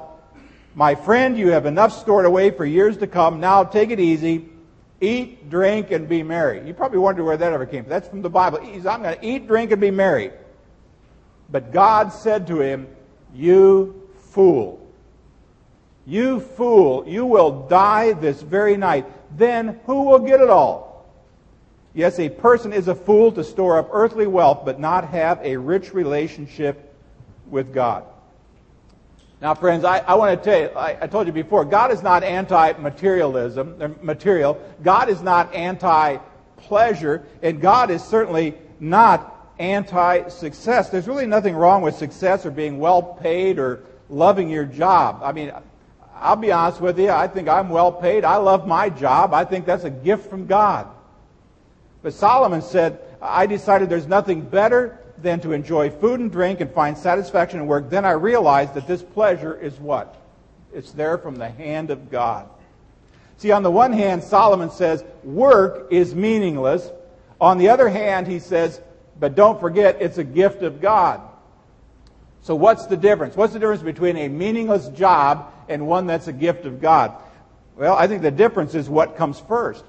My 0.74 0.96
friend, 0.96 1.38
you 1.38 1.52
have 1.52 1.66
enough 1.66 1.96
stored 1.96 2.24
away 2.24 2.50
for 2.50 2.64
years 2.64 2.96
to 2.98 3.06
come. 3.06 3.38
Now 3.38 3.62
take 3.62 3.90
it 3.90 4.00
easy. 4.00 4.48
Eat, 5.04 5.50
drink, 5.50 5.90
and 5.90 6.08
be 6.08 6.23
merry. 6.23 6.66
You 6.66 6.73
probably 6.73 6.99
wonder 6.99 7.23
where 7.23 7.37
that 7.37 7.52
ever 7.52 7.66
came 7.66 7.84
from. 7.84 7.90
That's 7.90 8.08
from 8.08 8.23
the 8.23 8.30
Bible. 8.30 8.58
I'm 8.61 9.02
going 9.02 9.18
to 9.18 9.18
eat, 9.23 9.46
drink, 9.46 9.70
and 9.70 9.78
be 9.78 9.90
merry. 9.90 10.30
But 11.50 11.73
God 11.73 12.11
said 12.11 12.46
to 12.46 12.61
him, 12.62 12.88
You 13.34 14.08
fool. 14.30 14.80
You 16.06 16.40
fool, 16.40 17.04
you 17.06 17.26
will 17.26 17.66
die 17.68 18.14
this 18.14 18.40
very 18.40 18.78
night. 18.78 19.06
Then 19.37 19.78
who 19.84 20.04
will 20.04 20.20
get 20.20 20.40
it 20.40 20.49
all? 20.49 21.06
Yes, 21.92 22.18
a 22.18 22.30
person 22.30 22.73
is 22.73 22.88
a 22.88 22.94
fool 22.94 23.30
to 23.32 23.44
store 23.44 23.78
up 23.78 23.90
earthly 23.92 24.26
wealth, 24.26 24.62
but 24.64 24.80
not 24.80 25.08
have 25.08 25.38
a 25.42 25.56
rich 25.58 25.92
relationship 25.92 26.94
with 27.46 27.75
God. 27.75 28.04
Now, 29.44 29.52
friends, 29.52 29.84
I, 29.84 29.98
I 29.98 30.14
want 30.14 30.42
to 30.42 30.42
tell 30.42 30.58
you, 30.58 30.68
I, 30.68 30.96
I, 31.02 31.06
told 31.06 31.26
you 31.26 31.32
before, 31.34 31.66
God 31.66 31.92
is 31.92 32.02
not 32.02 32.24
anti-materialism, 32.24 33.76
uh, 33.78 33.88
material. 34.00 34.58
God 34.82 35.10
is 35.10 35.20
not 35.20 35.54
anti-pleasure, 35.54 37.26
and 37.42 37.60
God 37.60 37.90
is 37.90 38.02
certainly 38.02 38.54
not 38.80 39.52
anti-success. 39.58 40.88
There's 40.88 41.06
really 41.06 41.26
nothing 41.26 41.54
wrong 41.54 41.82
with 41.82 41.94
success 41.94 42.46
or 42.46 42.52
being 42.52 42.78
well 42.78 43.02
paid 43.02 43.58
or 43.58 43.84
loving 44.08 44.48
your 44.48 44.64
job. 44.64 45.20
I 45.22 45.32
mean, 45.32 45.52
I'll 46.14 46.36
be 46.36 46.50
honest 46.50 46.80
with 46.80 46.98
you, 46.98 47.10
I 47.10 47.28
think 47.28 47.46
I'm 47.46 47.68
well 47.68 47.92
paid. 47.92 48.24
I 48.24 48.36
love 48.36 48.66
my 48.66 48.88
job. 48.88 49.34
I 49.34 49.44
think 49.44 49.66
that's 49.66 49.84
a 49.84 49.90
gift 49.90 50.30
from 50.30 50.46
God. 50.46 50.88
But 52.02 52.14
Solomon 52.14 52.62
said, 52.62 52.98
I 53.20 53.44
decided 53.44 53.90
there's 53.90 54.08
nothing 54.08 54.40
better 54.40 55.03
than 55.18 55.40
to 55.40 55.52
enjoy 55.52 55.90
food 55.90 56.21
and 56.21 56.30
drink 56.30 56.61
and 56.61 56.71
find 56.71 56.97
satisfaction 56.97 57.61
in 57.61 57.66
work. 57.66 57.90
Then 57.90 58.04
I 58.04 58.12
realized 58.12 58.75
that 58.75 58.87
this 58.87 59.02
pleasure 59.02 59.59
is 59.61 59.78
what? 59.78 60.21
It's 60.73 60.92
there 60.92 61.18
from 61.18 61.37
the 61.37 61.49
hand 61.49 61.90
of 61.90 62.11
God. 62.11 62.49
See, 63.37 63.50
on 63.50 63.62
the 63.62 63.71
one 63.71 63.92
hand, 63.92 64.23
Solomon 64.23 64.71
says 64.71 65.04
work 65.23 65.88
is 65.90 66.14
meaningless. 66.14 66.90
On 67.40 67.59
the 67.59 67.68
other 67.68 67.88
hand, 67.88 68.26
he 68.26 68.38
says, 68.38 68.80
but 69.18 69.35
don't 69.35 69.61
forget, 69.61 70.00
it's 70.00 70.18
a 70.18 70.25
gift 70.25 70.62
of 70.62 70.80
God. 70.80 71.21
So 72.42 72.54
what's 72.54 72.87
the 72.87 72.97
difference? 72.97 73.37
What's 73.37 73.52
the 73.52 73.59
difference 73.59 73.83
between 73.83 74.16
a 74.16 74.28
meaningless 74.28 74.88
job 74.88 75.52
and 75.68 75.87
one 75.87 76.06
that's 76.06 76.28
a 76.28 76.33
gift 76.33 76.66
of 76.66 76.80
God? 76.80 77.14
Well, 77.76 77.94
I 77.94 78.06
think 78.06 78.23
the 78.23 78.30
difference 78.30 78.75
is 78.75 78.88
what 78.88 79.16
comes 79.16 79.40
first. 79.40 79.85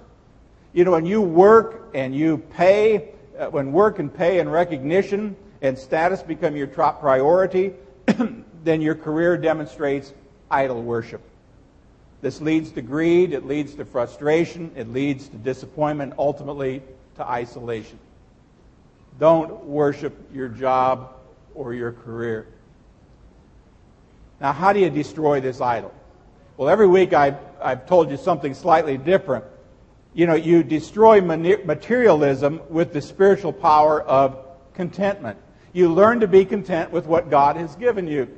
You 0.74 0.86
know, 0.86 0.92
when 0.92 1.06
you 1.06 1.22
work 1.22 1.92
and 1.94 2.16
you 2.16 2.38
pay, 2.38 3.10
uh, 3.40 3.48
when 3.50 3.72
work 3.72 4.00
and 4.00 4.14
pay 4.14 4.40
and 4.40 4.52
recognition 4.52 5.36
and 5.62 5.78
status 5.78 6.22
become 6.22 6.56
your 6.56 6.68
top 6.68 7.00
priority, 7.00 7.74
then 8.64 8.82
your 8.82 8.96
career 8.96 9.38
demonstrates 9.38 10.14
idol 10.50 10.82
worship. 10.82 11.22
This 12.22 12.42
leads 12.42 12.72
to 12.72 12.82
greed, 12.82 13.34
it 13.34 13.46
leads 13.46 13.76
to 13.76 13.86
frustration, 13.86 14.72
it 14.76 14.92
leads 14.92 15.28
to 15.30 15.38
disappointment, 15.38 16.14
ultimately 16.18 16.82
to 17.18 17.26
isolation. 17.26 18.00
Don't 19.20 19.64
worship 19.66 20.14
your 20.34 20.50
job 20.50 21.14
or 21.54 21.74
your 21.74 21.92
career. 21.92 22.48
Now, 24.42 24.52
how 24.52 24.74
do 24.74 24.80
you 24.80 24.90
destroy 24.90 25.40
this 25.40 25.62
idol? 25.62 25.94
Well, 26.58 26.70
every 26.70 26.88
week 26.88 27.14
I've, 27.14 27.38
I've 27.62 27.86
told 27.86 28.10
you 28.10 28.18
something 28.18 28.54
slightly 28.54 28.98
different. 28.98 29.46
You 30.16 30.26
know, 30.28 30.36
you 30.36 30.64
destroy 30.64 31.20
materialism 31.20 32.62
with 32.70 32.94
the 32.94 33.02
spiritual 33.02 33.52
power 33.52 34.02
of 34.02 34.40
contentment. 34.74 35.38
You 35.74 35.94
learn 35.94 36.22
to 36.22 36.28
be 36.28 36.46
content 36.46 36.92
with 36.92 37.06
what 37.06 37.30
God 37.30 37.58
has 37.58 37.76
given 37.76 38.08
you. 38.08 38.30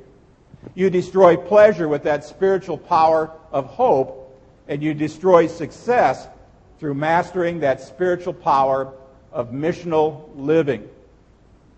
You 0.74 0.90
destroy 0.90 1.36
pleasure 1.36 1.86
with 1.86 2.02
that 2.02 2.24
spiritual 2.24 2.78
power 2.78 3.30
of 3.52 3.66
hope, 3.66 4.36
and 4.66 4.82
you 4.82 4.92
destroy 4.92 5.46
success 5.46 6.26
through 6.80 6.94
mastering 6.94 7.60
that 7.60 7.80
spiritual 7.80 8.32
power 8.32 8.92
of 9.30 9.50
missional 9.50 10.28
living. 10.34 10.88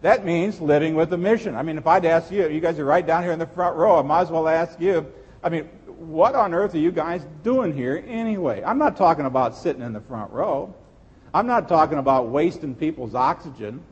That 0.00 0.24
means 0.24 0.62
living 0.62 0.94
with 0.94 1.12
a 1.12 1.18
mission. 1.18 1.54
I 1.54 1.62
mean, 1.62 1.76
if 1.76 1.86
I'd 1.86 2.06
ask 2.06 2.32
you, 2.32 2.48
you 2.48 2.60
guys 2.60 2.78
are 2.78 2.86
right 2.86 3.06
down 3.06 3.22
here 3.22 3.32
in 3.32 3.38
the 3.38 3.46
front 3.46 3.76
row, 3.76 3.98
I 3.98 4.02
might 4.02 4.22
as 4.22 4.30
well 4.30 4.48
ask 4.48 4.80
you, 4.80 5.12
I 5.42 5.48
mean, 5.48 5.64
what 5.86 6.34
on 6.34 6.52
earth 6.52 6.74
are 6.74 6.78
you 6.78 6.92
guys 6.92 7.26
doing 7.42 7.74
here 7.74 8.04
anyway? 8.06 8.62
I'm 8.64 8.78
not 8.78 8.96
talking 8.96 9.24
about 9.24 9.56
sitting 9.56 9.82
in 9.82 9.92
the 9.92 10.00
front 10.00 10.30
row. 10.32 10.74
I'm 11.32 11.46
not 11.46 11.68
talking 11.68 11.98
about 11.98 12.28
wasting 12.28 12.74
people's 12.74 13.14
oxygen. 13.14 13.82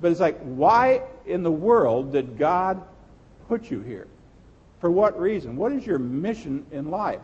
But 0.00 0.10
it's 0.10 0.20
like, 0.20 0.38
why 0.40 1.02
in 1.24 1.42
the 1.42 1.50
world 1.50 2.12
did 2.12 2.36
God 2.36 2.82
put 3.48 3.70
you 3.70 3.80
here? 3.80 4.06
For 4.80 4.90
what 4.90 5.18
reason? 5.18 5.56
What 5.56 5.72
is 5.72 5.86
your 5.86 5.98
mission 5.98 6.66
in 6.72 6.90
life? 6.90 7.20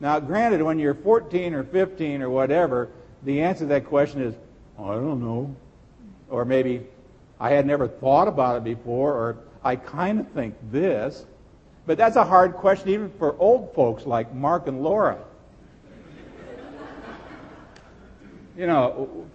Now, 0.00 0.20
granted, 0.20 0.60
when 0.60 0.78
you're 0.78 0.94
14 0.94 1.54
or 1.54 1.64
15 1.64 2.20
or 2.20 2.28
whatever, 2.28 2.90
the 3.22 3.40
answer 3.40 3.60
to 3.60 3.66
that 3.66 3.86
question 3.86 4.20
is, 4.20 4.34
I 4.78 4.92
don't 4.94 5.22
know. 5.22 5.54
Or 6.28 6.44
maybe, 6.44 6.82
I 7.40 7.50
had 7.50 7.64
never 7.64 7.88
thought 7.88 8.28
about 8.28 8.56
it 8.58 8.64
before, 8.64 9.12
or 9.14 9.36
I 9.62 9.76
kind 9.76 10.20
of 10.20 10.28
think 10.28 10.54
this. 10.70 11.24
But 11.86 11.98
that's 11.98 12.16
a 12.16 12.24
hard 12.24 12.54
question 12.54 12.88
even 12.90 13.10
for 13.18 13.36
old 13.38 13.74
folks 13.74 14.06
like 14.06 14.32
Mark 14.34 14.66
and 14.66 14.82
Laura. 14.82 15.18
you 18.56 18.66
know, 18.66 19.26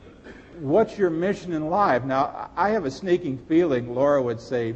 what's 0.59 0.97
your 0.97 1.09
mission 1.09 1.53
in 1.53 1.69
life? 1.69 2.03
Now, 2.03 2.49
I 2.55 2.69
have 2.69 2.85
a 2.85 2.91
sneaking 2.91 3.37
feeling 3.37 3.93
Laura 3.93 4.21
would 4.21 4.39
say 4.39 4.75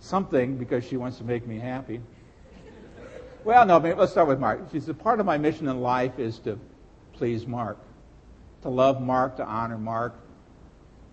something 0.00 0.56
because 0.56 0.84
she 0.84 0.96
wants 0.96 1.18
to 1.18 1.24
make 1.24 1.46
me 1.46 1.58
happy. 1.58 2.00
Well, 3.44 3.66
no, 3.66 3.78
let's 3.78 4.12
start 4.12 4.28
with 4.28 4.38
Mark. 4.38 4.60
She 4.70 4.80
said, 4.80 4.98
part 4.98 5.18
of 5.18 5.26
my 5.26 5.36
mission 5.36 5.68
in 5.68 5.80
life 5.80 6.18
is 6.18 6.38
to 6.40 6.58
please 7.12 7.46
Mark, 7.46 7.76
to 8.62 8.68
love 8.68 9.02
Mark, 9.02 9.36
to 9.36 9.44
honor 9.44 9.78
Mark, 9.78 10.14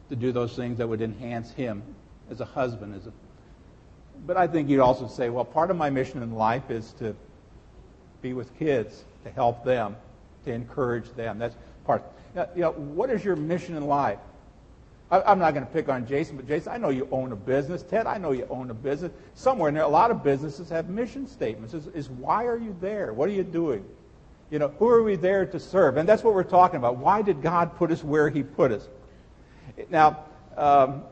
to 0.10 0.15
do 0.15 0.32
those 0.32 0.56
things 0.56 0.77
that 0.77 0.88
would 0.88 1.01
enhance 1.01 1.51
him 1.51 1.82
as 2.29 2.39
a 2.39 2.46
husband, 2.46 2.96
as 2.96 3.08
a 3.08 3.12
but 4.26 4.38
I 4.38 4.48
think 4.48 4.70
you'd 4.70 4.82
also 4.82 5.08
say, 5.08 5.30
well, 5.30 5.46
part 5.46 5.72
of 5.72 5.78
my 5.78 5.90
mission 5.90 6.22
in 6.22 6.34
life 6.34 6.70
is 6.70 6.94
to 7.00 7.16
be 8.22 8.34
with 8.34 8.58
kids, 8.58 9.04
to 9.24 9.32
help 9.32 9.64
them, 9.64 9.96
to 10.46 10.52
encourage 10.52 11.10
them. 11.14 11.40
That's 11.40 11.56
part. 11.86 12.04
You 12.56 12.62
know, 12.62 12.72
what 12.72 13.10
is 13.10 13.24
your 13.24 13.36
mission 13.36 13.76
in 13.76 13.86
life? 13.86 14.20
I'm 15.12 15.40
not 15.40 15.56
going 15.56 15.66
to 15.66 15.72
pick 15.72 15.90
on 15.90 16.06
Jason, 16.06 16.36
but 16.36 16.48
Jason, 16.48 16.72
I 16.72 16.78
know 16.78 16.90
you 16.90 17.08
own 17.12 17.32
a 17.32 17.36
business. 17.36 17.82
Ted, 17.82 18.06
I 18.06 18.20
know 18.20 18.32
you 18.32 18.46
own 18.50 18.70
a 18.70 18.76
business. 18.76 19.12
Somewhere 19.34 19.70
in 19.70 19.74
there, 19.74 19.84
a 19.84 19.88
lot 19.88 20.12
of 20.12 20.24
businesses 20.24 20.70
have 20.70 20.88
mission 20.88 21.28
statements. 21.28 21.74
Is, 21.74 21.88
is 21.88 22.10
why 22.10 22.46
are 22.46 22.58
you 22.58 22.76
there? 22.80 23.12
What 23.12 23.28
are 23.28 23.32
you 23.32 23.44
doing? 23.44 23.84
You 24.52 24.60
know, 24.60 24.68
who 24.68 24.88
are 24.88 25.02
we 25.02 25.16
there 25.16 25.48
to 25.48 25.60
serve? 25.60 25.98
And 25.98 26.08
that's 26.08 26.24
what 26.24 26.36
we're 26.36 26.44
talking 26.44 26.78
about. 26.78 26.98
Why 26.98 27.24
did 27.24 27.42
God 27.42 27.76
put 27.76 27.92
us 27.92 28.04
where 28.04 28.30
He 28.30 28.44
put 28.44 28.72
us? 28.72 28.88
Now, 29.90 30.26
um, 30.58 31.04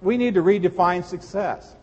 we 0.00 0.16
need 0.16 0.34
to 0.34 0.42
redefine 0.42 1.04
success. 1.04 1.75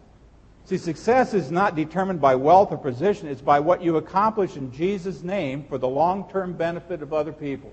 See, 0.65 0.77
success 0.77 1.33
is 1.33 1.51
not 1.51 1.75
determined 1.75 2.21
by 2.21 2.35
wealth 2.35 2.71
or 2.71 2.77
position, 2.77 3.27
it's 3.27 3.41
by 3.41 3.59
what 3.59 3.83
you 3.83 3.97
accomplish 3.97 4.55
in 4.55 4.71
Jesus' 4.71 5.21
name 5.21 5.65
for 5.67 5.77
the 5.77 5.87
long 5.87 6.29
term 6.29 6.53
benefit 6.53 7.01
of 7.01 7.11
other 7.13 7.33
people. 7.33 7.71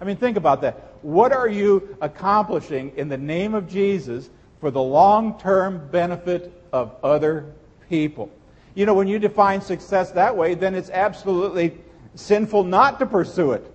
I 0.00 0.04
mean, 0.04 0.16
think 0.16 0.36
about 0.36 0.60
that. 0.60 0.94
What 1.02 1.32
are 1.32 1.48
you 1.48 1.96
accomplishing 2.00 2.92
in 2.96 3.08
the 3.08 3.16
name 3.16 3.54
of 3.54 3.68
Jesus 3.68 4.28
for 4.60 4.70
the 4.70 4.82
long 4.82 5.38
term 5.38 5.88
benefit 5.90 6.52
of 6.72 6.94
other 7.02 7.52
people? 7.88 8.30
You 8.74 8.86
know, 8.86 8.94
when 8.94 9.08
you 9.08 9.18
define 9.18 9.60
success 9.60 10.10
that 10.12 10.36
way, 10.36 10.54
then 10.54 10.74
it's 10.74 10.90
absolutely 10.90 11.78
sinful 12.14 12.64
not 12.64 12.98
to 12.98 13.06
pursue 13.06 13.52
it. 13.52 13.72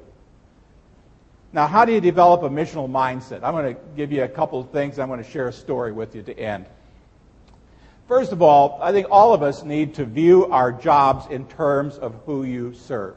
Now, 1.52 1.68
how 1.68 1.86
do 1.86 1.92
you 1.92 2.02
develop 2.02 2.44
a 2.44 2.50
missional 2.50 2.90
mindset? 2.90 3.44
I'm 3.44 3.54
going 3.54 3.76
to 3.76 3.82
give 3.96 4.12
you 4.12 4.24
a 4.24 4.28
couple 4.28 4.60
of 4.60 4.70
things. 4.70 5.00
I'm 5.00 5.08
going 5.08 5.24
to 5.24 5.30
share 5.30 5.48
a 5.48 5.54
story 5.54 5.92
with 5.92 6.16
you 6.16 6.24
to 6.24 6.40
end. 6.40 6.66
First 8.08 8.32
of 8.32 8.42
all, 8.42 8.80
I 8.82 8.92
think 8.92 9.08
all 9.10 9.34
of 9.34 9.44
us 9.44 9.64
need 9.64 9.96
to 9.96 10.06
view 10.06 10.46
our 10.48 10.72
jobs 10.72 11.26
in 11.32 11.48
terms 11.48 11.98
of 11.98 12.14
who 12.26 12.44
you 12.44 12.74
serve. 12.74 13.16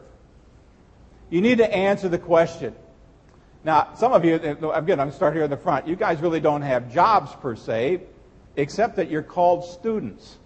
You 1.29 1.41
need 1.41 1.59
to 1.59 1.75
answer 1.75 2.09
the 2.09 2.19
question. 2.19 2.75
Now, 3.65 3.95
some 3.97 4.13
of 4.13 4.25
you, 4.25 4.37
uh, 4.37 4.39
again, 4.39 4.71
I'm 4.71 4.87
going 4.87 5.11
to 5.11 5.17
start 5.17 5.35
here 5.35 5.43
in 5.43 5.51
the 5.51 5.57
front. 5.57 5.89
You 5.89 5.97
guys 5.97 6.21
really 6.21 6.39
don't 6.39 6.63
have 6.63 6.93
jobs 6.93 7.33
per 7.43 7.57
se, 7.57 8.01
except 8.55 8.95
that 8.97 9.11
you're 9.11 9.25
called 9.25 9.65
students. 9.65 10.37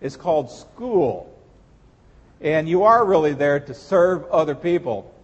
It's 0.00 0.16
called 0.16 0.50
school. 0.50 1.30
And 2.40 2.66
you 2.66 2.84
are 2.84 3.04
really 3.04 3.34
there 3.34 3.60
to 3.60 3.74
serve 3.74 4.24
other 4.30 4.54
people. 4.54 5.14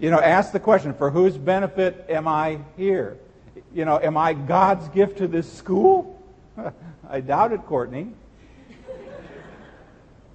You 0.00 0.10
know, 0.10 0.20
ask 0.20 0.52
the 0.52 0.60
question 0.60 0.92
for 0.92 1.10
whose 1.10 1.38
benefit 1.38 2.06
am 2.08 2.26
I 2.26 2.58
here? 2.76 3.16
You 3.72 3.84
know, 3.84 4.00
am 4.00 4.16
I 4.16 4.32
God's 4.32 4.88
gift 4.88 5.18
to 5.18 5.28
this 5.28 5.50
school? 5.52 6.17
I 7.08 7.20
doubt 7.20 7.52
it, 7.52 7.64
Courtney. 7.66 8.08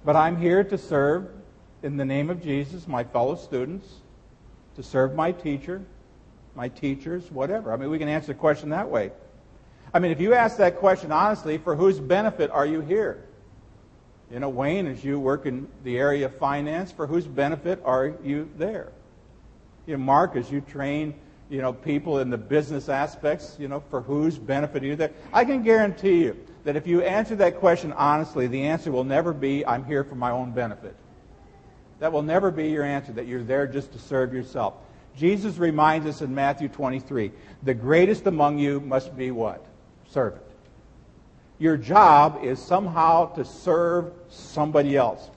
but 0.04 0.16
I'm 0.16 0.36
here 0.36 0.64
to 0.64 0.78
serve 0.78 1.28
in 1.82 1.96
the 1.96 2.04
name 2.04 2.30
of 2.30 2.42
Jesus 2.42 2.88
my 2.88 3.04
fellow 3.04 3.36
students, 3.36 3.88
to 4.76 4.82
serve 4.82 5.14
my 5.14 5.32
teacher, 5.32 5.82
my 6.54 6.68
teachers, 6.68 7.30
whatever. 7.30 7.72
I 7.72 7.76
mean, 7.76 7.90
we 7.90 7.98
can 7.98 8.08
answer 8.08 8.28
the 8.28 8.34
question 8.34 8.70
that 8.70 8.88
way. 8.88 9.12
I 9.92 9.98
mean, 9.98 10.10
if 10.10 10.20
you 10.20 10.34
ask 10.34 10.56
that 10.56 10.76
question 10.76 11.12
honestly, 11.12 11.58
for 11.58 11.76
whose 11.76 12.00
benefit 12.00 12.50
are 12.50 12.66
you 12.66 12.80
here? 12.80 13.24
You 14.30 14.40
know, 14.40 14.48
Wayne, 14.48 14.86
as 14.86 15.04
you 15.04 15.20
work 15.20 15.46
in 15.46 15.68
the 15.84 15.98
area 15.98 16.26
of 16.26 16.36
finance, 16.36 16.90
for 16.90 17.06
whose 17.06 17.26
benefit 17.26 17.80
are 17.84 18.14
you 18.24 18.50
there? 18.56 18.90
You 19.86 19.96
know, 19.96 20.02
Mark, 20.02 20.34
as 20.34 20.50
you 20.50 20.60
train 20.62 21.14
you 21.50 21.60
know, 21.60 21.72
people 21.72 22.18
in 22.18 22.30
the 22.30 22.38
business 22.38 22.88
aspects, 22.88 23.56
you 23.58 23.68
know, 23.68 23.82
for 23.90 24.00
whose 24.00 24.38
benefit 24.38 24.82
are 24.82 24.86
you 24.86 24.96
there? 24.96 25.12
I 25.32 25.44
can 25.44 25.62
guarantee 25.62 26.22
you 26.22 26.36
that 26.64 26.76
if 26.76 26.86
you 26.86 27.02
answer 27.02 27.36
that 27.36 27.58
question 27.58 27.92
honestly, 27.92 28.46
the 28.46 28.62
answer 28.62 28.90
will 28.90 29.04
never 29.04 29.32
be, 29.32 29.64
I'm 29.66 29.84
here 29.84 30.04
for 30.04 30.14
my 30.14 30.30
own 30.30 30.52
benefit. 30.52 30.96
That 32.00 32.12
will 32.12 32.22
never 32.22 32.50
be 32.50 32.68
your 32.68 32.84
answer, 32.84 33.12
that 33.12 33.26
you're 33.26 33.42
there 33.42 33.66
just 33.66 33.92
to 33.92 33.98
serve 33.98 34.32
yourself. 34.32 34.74
Jesus 35.16 35.58
reminds 35.58 36.06
us 36.06 36.22
in 36.22 36.34
Matthew 36.34 36.68
23 36.68 37.30
the 37.62 37.74
greatest 37.74 38.26
among 38.26 38.58
you 38.58 38.80
must 38.80 39.16
be 39.16 39.30
what? 39.30 39.64
Servant. 40.08 40.42
Your 41.58 41.76
job 41.76 42.40
is 42.42 42.60
somehow 42.60 43.32
to 43.34 43.44
serve 43.44 44.12
somebody 44.28 44.96
else. 44.96 45.30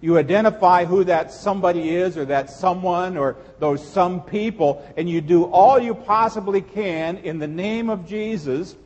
You 0.00 0.16
identify 0.16 0.86
who 0.86 1.04
that 1.04 1.30
somebody 1.30 1.94
is 1.94 2.16
or 2.16 2.24
that 2.26 2.48
someone 2.48 3.18
or 3.18 3.36
those 3.58 3.86
some 3.86 4.22
people, 4.22 4.86
and 4.96 5.08
you 5.08 5.20
do 5.20 5.44
all 5.44 5.78
you 5.78 5.94
possibly 5.94 6.62
can 6.62 7.18
in 7.18 7.38
the 7.38 7.46
name 7.46 7.90
of 7.90 8.06
Jesus. 8.08 8.76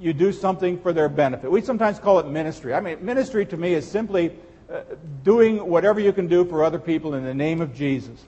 You 0.00 0.14
do 0.14 0.32
something 0.32 0.78
for 0.80 0.92
their 0.92 1.08
benefit. 1.08 1.50
We 1.50 1.60
sometimes 1.60 1.98
call 1.98 2.18
it 2.18 2.26
ministry. 2.26 2.72
I 2.72 2.80
mean, 2.80 3.04
ministry 3.04 3.44
to 3.46 3.56
me 3.56 3.74
is 3.74 3.86
simply 3.86 4.32
uh, 4.72 4.80
doing 5.22 5.58
whatever 5.68 6.00
you 6.00 6.12
can 6.12 6.26
do 6.26 6.44
for 6.44 6.64
other 6.64 6.78
people 6.78 7.14
in 7.14 7.24
the 7.24 7.34
name 7.34 7.60
of 7.60 7.74
Jesus. 7.74 8.24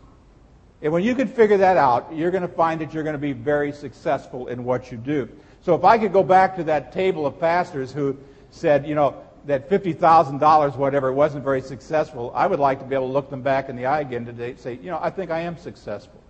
And 0.81 0.93
when 0.93 1.03
you 1.03 1.15
can 1.15 1.27
figure 1.27 1.57
that 1.57 1.77
out, 1.77 2.15
you're 2.15 2.31
going 2.31 2.43
to 2.43 2.49
find 2.49 2.81
that 2.81 2.95
you're 2.95 3.03
going 3.03 3.15
to 3.15 3.19
be 3.19 3.33
very 3.33 3.73
successful 3.73 4.47
in 4.47 4.63
what 4.63 4.93
you 4.93 4.99
do. 4.99 5.29
So 5.63 5.75
if 5.75 5.85
I 5.85 5.99
could 5.99 6.13
go 6.13 6.23
back 6.23 6.55
to 6.57 6.65
that 6.65 6.93
table 6.93 7.27
of 7.27 7.41
pastors 7.41 7.93
who 7.93 8.17
said, 8.51 8.87
you 8.87 8.95
know, 8.95 9.23
that 9.49 9.71
$50,000, 9.71 10.77
whatever, 10.77 11.11
wasn't 11.11 11.43
very 11.43 11.63
successful, 11.63 12.31
I 12.35 12.47
would 12.47 12.61
like 12.61 12.81
to 12.81 12.85
be 12.85 12.95
able 12.95 13.07
to 13.07 13.13
look 13.15 13.31
them 13.31 13.41
back 13.41 13.71
in 13.71 13.77
the 13.77 13.87
eye 13.87 14.01
again 14.01 14.27
today 14.27 14.51
and 14.51 14.61
say, 14.61 14.75
you 14.75 14.91
know, 14.91 14.99
I 15.01 15.09
think 15.09 15.31
I 15.31 15.41
am 15.41 15.57
successful. 15.57 16.21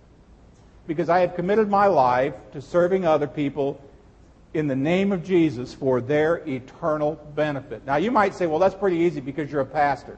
Because 0.87 1.09
I 1.09 1.19
have 1.19 1.35
committed 1.35 1.69
my 1.69 1.87
life 1.87 2.33
to 2.53 2.61
serving 2.61 3.05
other 3.05 3.27
people 3.27 3.81
in 4.53 4.67
the 4.67 4.75
name 4.75 5.11
of 5.11 5.25
Jesus 5.25 5.73
for 5.73 5.99
their 5.99 6.37
eternal 6.47 7.15
benefit. 7.35 7.85
Now, 7.85 7.97
you 7.97 8.09
might 8.09 8.35
say, 8.35 8.47
well, 8.47 8.57
that's 8.57 8.73
pretty 8.73 8.97
easy 8.99 9.19
because 9.19 9.51
you're 9.51 9.61
a 9.61 9.65
pastor. 9.65 10.17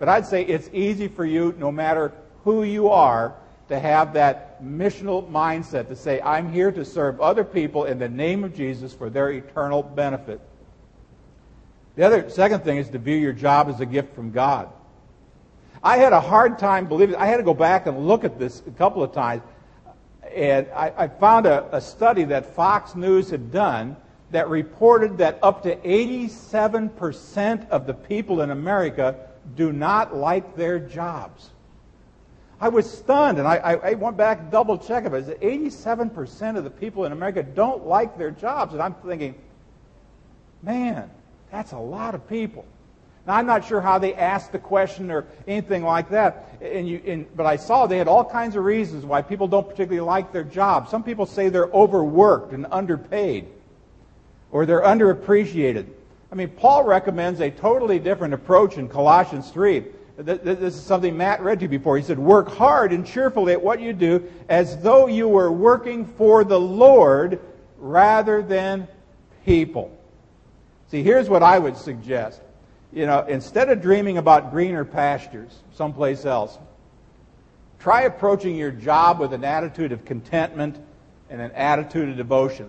But 0.00 0.08
I'd 0.08 0.26
say 0.26 0.42
it's 0.44 0.68
easy 0.72 1.06
for 1.06 1.24
you, 1.24 1.54
no 1.56 1.70
matter 1.70 2.12
who 2.42 2.64
you 2.64 2.88
are, 2.88 3.36
to 3.68 3.78
have 3.78 4.14
that 4.14 4.60
missional 4.60 5.30
mindset 5.30 5.86
to 5.86 5.94
say, 5.94 6.20
I'm 6.20 6.52
here 6.52 6.72
to 6.72 6.84
serve 6.84 7.20
other 7.20 7.44
people 7.44 7.84
in 7.84 8.00
the 8.00 8.08
name 8.08 8.42
of 8.42 8.56
Jesus 8.56 8.92
for 8.92 9.08
their 9.08 9.30
eternal 9.30 9.84
benefit. 9.84 10.40
The 11.98 12.06
other 12.06 12.30
second 12.30 12.62
thing 12.62 12.76
is 12.76 12.88
to 12.90 12.98
view 12.98 13.16
your 13.16 13.32
job 13.32 13.68
as 13.68 13.80
a 13.80 13.86
gift 13.86 14.14
from 14.14 14.30
God. 14.30 14.68
I 15.82 15.96
had 15.96 16.12
a 16.12 16.20
hard 16.20 16.56
time 16.56 16.86
believing. 16.86 17.16
I 17.16 17.26
had 17.26 17.38
to 17.38 17.42
go 17.42 17.54
back 17.54 17.88
and 17.88 18.06
look 18.06 18.22
at 18.22 18.38
this 18.38 18.62
a 18.68 18.70
couple 18.70 19.02
of 19.02 19.12
times, 19.12 19.42
and 20.32 20.68
I, 20.76 20.92
I 20.96 21.08
found 21.08 21.46
a, 21.46 21.66
a 21.74 21.80
study 21.80 22.22
that 22.26 22.54
Fox 22.54 22.94
News 22.94 23.30
had 23.30 23.50
done 23.50 23.96
that 24.30 24.48
reported 24.48 25.18
that 25.18 25.40
up 25.42 25.64
to 25.64 25.74
87% 25.74 27.68
of 27.68 27.88
the 27.88 27.94
people 27.94 28.42
in 28.42 28.52
America 28.52 29.16
do 29.56 29.72
not 29.72 30.14
like 30.14 30.54
their 30.54 30.78
jobs. 30.78 31.50
I 32.60 32.68
was 32.68 32.88
stunned, 32.88 33.38
and 33.38 33.48
I, 33.48 33.56
I, 33.56 33.94
went 33.94 34.16
back 34.16 34.38
and 34.38 34.52
double 34.52 34.78
checked 34.78 35.08
it. 35.08 35.10
But 35.10 35.40
87% 35.40 36.56
of 36.56 36.62
the 36.62 36.70
people 36.70 37.06
in 37.06 37.10
America 37.10 37.42
don't 37.42 37.88
like 37.88 38.16
their 38.16 38.30
jobs. 38.30 38.72
And 38.72 38.80
I'm 38.80 38.94
thinking, 38.94 39.34
man, 40.62 41.10
that's 41.50 41.72
a 41.72 41.78
lot 41.78 42.14
of 42.14 42.28
people. 42.28 42.64
Now, 43.26 43.34
I'm 43.34 43.46
not 43.46 43.66
sure 43.66 43.82
how 43.82 43.98
they 43.98 44.14
asked 44.14 44.52
the 44.52 44.58
question 44.58 45.10
or 45.10 45.26
anything 45.46 45.82
like 45.82 46.08
that, 46.10 46.48
and 46.62 46.88
you, 46.88 47.02
and, 47.06 47.36
but 47.36 47.44
I 47.44 47.56
saw 47.56 47.86
they 47.86 47.98
had 47.98 48.08
all 48.08 48.24
kinds 48.24 48.56
of 48.56 48.64
reasons 48.64 49.04
why 49.04 49.20
people 49.20 49.46
don't 49.46 49.68
particularly 49.68 50.00
like 50.00 50.32
their 50.32 50.44
jobs. 50.44 50.90
Some 50.90 51.02
people 51.02 51.26
say 51.26 51.50
they're 51.50 51.66
overworked 51.66 52.54
and 52.54 52.66
underpaid, 52.70 53.48
or 54.50 54.64
they're 54.64 54.80
underappreciated. 54.80 55.88
I 56.32 56.34
mean, 56.36 56.48
Paul 56.48 56.84
recommends 56.84 57.40
a 57.40 57.50
totally 57.50 57.98
different 57.98 58.32
approach 58.32 58.78
in 58.78 58.88
Colossians 58.88 59.50
3. 59.50 59.84
This 60.16 60.74
is 60.74 60.82
something 60.82 61.16
Matt 61.16 61.42
read 61.42 61.58
to 61.60 61.66
you 61.66 61.68
before. 61.68 61.98
He 61.98 62.02
said, 62.02 62.18
Work 62.18 62.48
hard 62.48 62.92
and 62.92 63.06
cheerfully 63.06 63.52
at 63.52 63.62
what 63.62 63.78
you 63.78 63.92
do 63.92 64.24
as 64.48 64.80
though 64.82 65.06
you 65.06 65.28
were 65.28 65.52
working 65.52 66.06
for 66.06 66.44
the 66.44 66.58
Lord 66.58 67.40
rather 67.78 68.42
than 68.42 68.88
people. 69.44 69.97
See, 70.90 71.02
here's 71.02 71.28
what 71.28 71.42
I 71.42 71.58
would 71.58 71.76
suggest. 71.76 72.40
You 72.92 73.06
know, 73.06 73.24
instead 73.28 73.68
of 73.68 73.82
dreaming 73.82 74.18
about 74.18 74.50
greener 74.50 74.84
pastures 74.84 75.62
someplace 75.74 76.24
else, 76.24 76.58
try 77.78 78.02
approaching 78.02 78.56
your 78.56 78.70
job 78.70 79.20
with 79.20 79.32
an 79.32 79.44
attitude 79.44 79.92
of 79.92 80.04
contentment 80.04 80.78
and 81.28 81.40
an 81.40 81.52
attitude 81.52 82.08
of 82.08 82.16
devotion. 82.16 82.68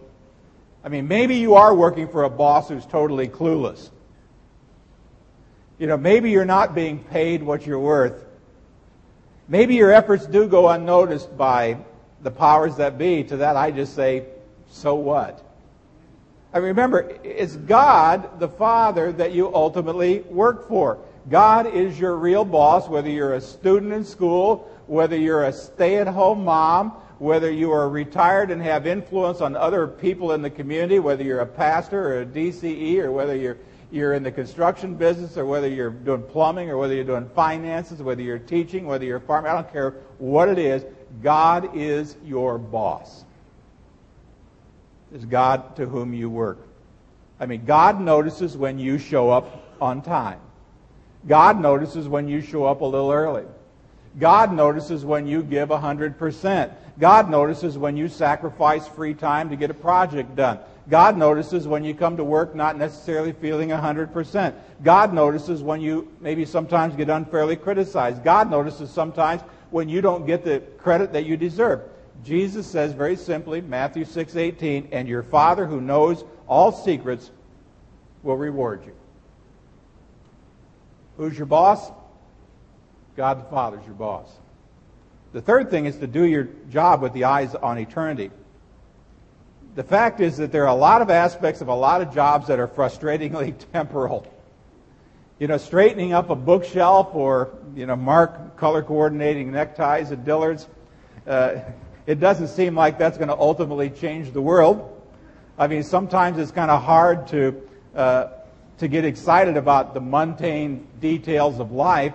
I 0.83 0.89
mean, 0.89 1.07
maybe 1.07 1.35
you 1.35 1.55
are 1.55 1.73
working 1.73 2.07
for 2.07 2.23
a 2.23 2.29
boss 2.29 2.69
who's 2.69 2.85
totally 2.85 3.27
clueless. 3.27 3.89
You 5.77 5.87
know, 5.87 5.97
maybe 5.97 6.31
you're 6.31 6.45
not 6.45 6.75
being 6.75 6.99
paid 6.99 7.41
what 7.41 7.65
you're 7.65 7.79
worth. 7.79 8.25
Maybe 9.47 9.75
your 9.75 9.91
efforts 9.91 10.25
do 10.25 10.47
go 10.47 10.69
unnoticed 10.69 11.35
by 11.37 11.77
the 12.21 12.31
powers 12.31 12.75
that 12.75 12.97
be. 12.97 13.23
To 13.23 13.37
that, 13.37 13.55
I 13.55 13.71
just 13.71 13.95
say, 13.95 14.25
so 14.69 14.95
what? 14.95 15.43
I 16.51 16.57
remember, 16.57 17.15
it's 17.23 17.55
God, 17.55 18.39
the 18.39 18.47
Father, 18.47 19.11
that 19.13 19.33
you 19.33 19.53
ultimately 19.53 20.21
work 20.21 20.67
for. 20.67 20.97
God 21.29 21.67
is 21.67 21.99
your 21.99 22.15
real 22.15 22.43
boss, 22.43 22.89
whether 22.89 23.09
you're 23.09 23.35
a 23.35 23.41
student 23.41 23.93
in 23.93 24.03
school, 24.03 24.67
whether 24.87 25.15
you're 25.15 25.45
a 25.45 25.53
stay 25.53 25.97
at 25.97 26.07
home 26.07 26.43
mom, 26.43 26.89
whether 27.19 27.51
you 27.51 27.71
are 27.71 27.87
retired 27.87 28.49
and 28.49 28.61
have 28.61 28.87
influence 28.87 29.41
on 29.41 29.55
other 29.55 29.85
people 29.85 30.31
in 30.31 30.41
the 30.41 30.49
community, 30.49 30.97
whether 30.97 31.23
you're 31.23 31.41
a 31.41 31.45
pastor 31.45 32.13
or 32.13 32.21
a 32.21 32.25
DCE, 32.25 32.99
or 32.99 33.11
whether 33.11 33.35
you're 33.35 33.57
you're 33.91 34.13
in 34.13 34.23
the 34.23 34.31
construction 34.31 34.93
business 34.93 35.37
or 35.37 35.45
whether 35.45 35.67
you're 35.67 35.89
doing 35.89 36.21
plumbing 36.21 36.69
or 36.69 36.77
whether 36.77 36.93
you're 36.93 37.03
doing 37.03 37.27
finances, 37.33 38.01
whether 38.01 38.21
you're 38.21 38.37
teaching, 38.37 38.85
whether 38.85 39.05
you're 39.05 39.19
farming, 39.19 39.51
I 39.51 39.55
don't 39.55 39.71
care 39.71 39.95
what 40.19 40.47
it 40.49 40.59
is, 40.59 40.85
God 41.23 41.75
is 41.75 42.15
your 42.23 42.57
boss. 42.57 43.25
Is 45.13 45.25
God 45.25 45.75
to 45.77 45.85
whom 45.85 46.13
you 46.13 46.29
work. 46.29 46.59
I 47.39 47.45
mean, 47.45 47.65
God 47.65 47.99
notices 47.99 48.55
when 48.55 48.77
you 48.77 48.99
show 48.99 49.29
up 49.31 49.63
on 49.81 50.01
time. 50.01 50.39
God 51.27 51.59
notices 51.59 52.07
when 52.07 52.27
you 52.27 52.41
show 52.41 52.65
up 52.65 52.81
a 52.81 52.85
little 52.85 53.11
early. 53.11 53.45
God 54.19 54.53
notices 54.53 55.05
when 55.05 55.27
you 55.27 55.43
give 55.43 55.69
100%. 55.69 56.73
God 56.99 57.29
notices 57.29 57.77
when 57.77 57.95
you 57.95 58.07
sacrifice 58.09 58.87
free 58.87 59.13
time 59.13 59.49
to 59.49 59.55
get 59.55 59.69
a 59.69 59.73
project 59.73 60.35
done. 60.35 60.59
God 60.89 61.17
notices 61.17 61.67
when 61.67 61.83
you 61.83 61.93
come 61.93 62.17
to 62.17 62.23
work 62.23 62.55
not 62.55 62.77
necessarily 62.77 63.31
feeling 63.31 63.69
100%. 63.69 64.53
God 64.83 65.13
notices 65.13 65.61
when 65.61 65.81
you 65.81 66.11
maybe 66.19 66.45
sometimes 66.45 66.95
get 66.95 67.09
unfairly 67.09 67.55
criticized. 67.55 68.23
God 68.23 68.49
notices 68.49 68.89
sometimes 68.89 69.41
when 69.69 69.87
you 69.87 70.01
don't 70.01 70.25
get 70.25 70.43
the 70.43 70.61
credit 70.79 71.13
that 71.13 71.25
you 71.25 71.37
deserve. 71.37 71.81
Jesus 72.23 72.67
says 72.67 72.93
very 72.93 73.15
simply, 73.15 73.61
Matthew 73.61 74.05
6:18, 74.05 74.89
and 74.91 75.07
your 75.07 75.23
Father 75.23 75.65
who 75.65 75.81
knows 75.81 76.23
all 76.47 76.71
secrets 76.71 77.31
will 78.23 78.37
reward 78.37 78.83
you. 78.85 78.93
Who's 81.17 81.37
your 81.37 81.45
boss? 81.45 81.91
God 83.15 83.39
the 83.39 83.49
Father's 83.49 83.85
your 83.85 83.95
boss. 83.95 84.29
The 85.33 85.41
third 85.41 85.69
thing 85.69 85.85
is 85.85 85.97
to 85.97 86.07
do 86.07 86.23
your 86.23 86.47
job 86.69 87.01
with 87.01 87.13
the 87.13 87.25
eyes 87.25 87.55
on 87.55 87.77
eternity 87.77 88.31
the 89.75 89.83
fact 89.83 90.19
is 90.19 90.35
that 90.37 90.51
there 90.51 90.63
are 90.63 90.75
a 90.75 90.79
lot 90.79 91.01
of 91.01 91.09
aspects 91.09 91.61
of 91.61 91.67
a 91.67 91.73
lot 91.73 92.01
of 92.01 92.13
jobs 92.13 92.47
that 92.47 92.59
are 92.59 92.67
frustratingly 92.67 93.55
temporal. 93.71 94.27
You 95.39 95.47
know, 95.47 95.57
straightening 95.57 96.11
up 96.11 96.29
a 96.29 96.35
bookshelf 96.35 97.15
or, 97.15 97.51
you 97.75 97.85
know, 97.85 97.95
mark 97.95 98.57
color 98.57 98.83
coordinating 98.83 99.51
neckties 99.51 100.11
at 100.11 100.25
Dillard's, 100.25 100.67
uh, 101.25 101.59
it 102.05 102.19
doesn't 102.19 102.47
seem 102.47 102.75
like 102.75 102.97
that's 102.97 103.17
going 103.17 103.29
to 103.29 103.37
ultimately 103.37 103.89
change 103.89 104.31
the 104.31 104.41
world. 104.41 104.95
I 105.57 105.67
mean, 105.67 105.83
sometimes 105.83 106.37
it's 106.37 106.51
kind 106.51 106.71
of 106.71 106.81
hard 106.81 107.27
to, 107.27 107.61
uh, 107.95 108.27
to 108.77 108.87
get 108.87 109.05
excited 109.05 109.57
about 109.57 109.93
the 109.93 109.99
mundane 109.99 110.87
details 111.01 111.59
of 111.59 111.71
life, 111.71 112.13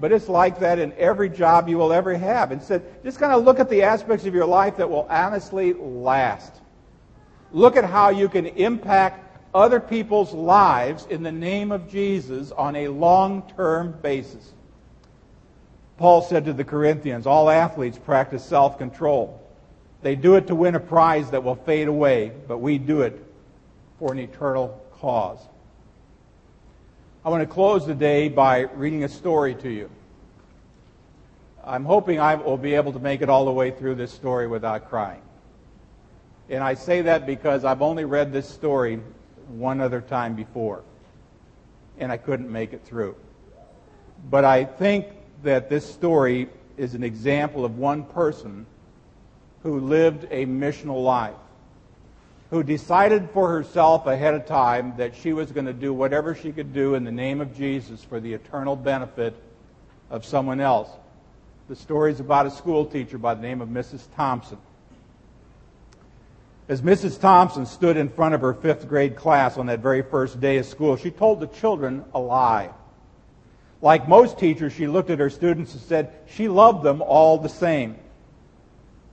but 0.00 0.12
it's 0.12 0.28
like 0.28 0.60
that 0.60 0.78
in 0.78 0.92
every 0.94 1.28
job 1.28 1.68
you 1.68 1.76
will 1.76 1.92
ever 1.92 2.16
have. 2.16 2.52
Instead, 2.52 3.02
just 3.02 3.18
kind 3.18 3.32
of 3.32 3.44
look 3.44 3.58
at 3.58 3.68
the 3.68 3.82
aspects 3.82 4.26
of 4.26 4.34
your 4.34 4.46
life 4.46 4.76
that 4.76 4.88
will 4.88 5.06
honestly 5.10 5.72
last. 5.72 6.52
Look 7.52 7.76
at 7.76 7.84
how 7.84 8.10
you 8.10 8.28
can 8.28 8.46
impact 8.46 9.24
other 9.54 9.78
people's 9.78 10.32
lives 10.32 11.06
in 11.10 11.22
the 11.22 11.32
name 11.32 11.70
of 11.70 11.88
Jesus 11.88 12.50
on 12.50 12.74
a 12.74 12.88
long 12.88 13.42
term 13.56 13.96
basis. 14.02 14.52
Paul 15.96 16.22
said 16.22 16.44
to 16.46 16.52
the 16.52 16.64
Corinthians, 16.64 17.26
All 17.26 17.48
athletes 17.48 17.98
practice 17.98 18.44
self 18.44 18.78
control. 18.78 19.40
They 20.02 20.16
do 20.16 20.34
it 20.34 20.48
to 20.48 20.54
win 20.54 20.74
a 20.74 20.80
prize 20.80 21.30
that 21.30 21.42
will 21.42 21.54
fade 21.54 21.88
away, 21.88 22.32
but 22.46 22.58
we 22.58 22.78
do 22.78 23.02
it 23.02 23.24
for 23.98 24.12
an 24.12 24.18
eternal 24.18 24.84
cause. 25.00 25.38
I 27.24 27.30
want 27.30 27.42
to 27.42 27.46
close 27.46 27.86
the 27.86 27.94
day 27.94 28.28
by 28.28 28.60
reading 28.60 29.04
a 29.04 29.08
story 29.08 29.54
to 29.56 29.70
you. 29.70 29.90
I'm 31.64 31.86
hoping 31.86 32.20
I 32.20 32.34
will 32.34 32.58
be 32.58 32.74
able 32.74 32.92
to 32.92 32.98
make 32.98 33.22
it 33.22 33.30
all 33.30 33.46
the 33.46 33.52
way 33.52 33.70
through 33.70 33.94
this 33.94 34.12
story 34.12 34.46
without 34.46 34.90
crying. 34.90 35.22
And 36.50 36.62
I 36.62 36.74
say 36.74 37.00
that 37.02 37.24
because 37.24 37.64
I've 37.64 37.80
only 37.80 38.04
read 38.04 38.30
this 38.30 38.46
story 38.46 39.00
one 39.48 39.80
other 39.80 40.02
time 40.02 40.34
before, 40.34 40.82
and 41.98 42.12
I 42.12 42.18
couldn't 42.18 42.52
make 42.52 42.74
it 42.74 42.84
through. 42.84 43.16
But 44.28 44.44
I 44.44 44.64
think 44.64 45.06
that 45.42 45.68
this 45.68 45.84
story 45.84 46.48
is 46.76 46.94
an 46.94 47.02
example 47.02 47.64
of 47.64 47.78
one 47.78 48.04
person 48.04 48.66
who 49.62 49.80
lived 49.80 50.26
a 50.30 50.46
missional 50.46 51.02
life, 51.02 51.34
who 52.50 52.62
decided 52.62 53.28
for 53.30 53.48
herself 53.48 54.06
ahead 54.06 54.34
of 54.34 54.46
time 54.46 54.94
that 54.98 55.14
she 55.14 55.32
was 55.32 55.50
going 55.52 55.66
to 55.66 55.72
do 55.72 55.92
whatever 55.92 56.34
she 56.34 56.52
could 56.52 56.72
do 56.72 56.94
in 56.94 57.04
the 57.04 57.12
name 57.12 57.40
of 57.40 57.56
Jesus 57.56 58.04
for 58.04 58.20
the 58.20 58.32
eternal 58.32 58.76
benefit 58.76 59.34
of 60.10 60.24
someone 60.24 60.60
else. 60.60 60.90
The 61.68 61.76
story 61.76 62.12
is 62.12 62.20
about 62.20 62.46
a 62.46 62.50
school 62.50 62.84
teacher 62.84 63.16
by 63.16 63.34
the 63.34 63.42
name 63.42 63.60
of 63.60 63.68
Mrs. 63.68 64.02
Thompson. 64.16 64.58
As 66.68 66.82
Mrs. 66.82 67.20
Thompson 67.20 67.66
stood 67.66 67.96
in 67.96 68.08
front 68.08 68.34
of 68.34 68.40
her 68.40 68.54
fifth 68.54 68.88
grade 68.88 69.16
class 69.16 69.58
on 69.58 69.66
that 69.66 69.80
very 69.80 70.02
first 70.02 70.40
day 70.40 70.58
of 70.58 70.66
school, 70.66 70.96
she 70.96 71.10
told 71.10 71.40
the 71.40 71.46
children 71.46 72.04
a 72.14 72.18
lie. 72.18 72.70
Like 73.84 74.08
most 74.08 74.38
teachers, 74.38 74.72
she 74.72 74.86
looked 74.86 75.10
at 75.10 75.18
her 75.18 75.28
students 75.28 75.74
and 75.74 75.82
said 75.82 76.10
she 76.26 76.48
loved 76.48 76.82
them 76.82 77.02
all 77.02 77.36
the 77.36 77.50
same. 77.50 77.96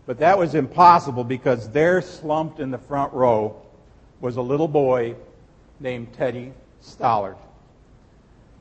But 0.06 0.20
that 0.20 0.38
was 0.38 0.56
impossible 0.56 1.26
because 1.26 1.70
there, 1.72 2.02
slumped 2.02 2.62
in 2.62 2.72
the 2.72 2.78
front 2.78 3.12
row, 3.12 3.62
was 4.22 4.38
a 4.38 4.42
little 4.42 4.70
boy 4.70 5.16
named 5.82 6.14
Teddy 6.14 6.54
Stallard. 6.82 7.36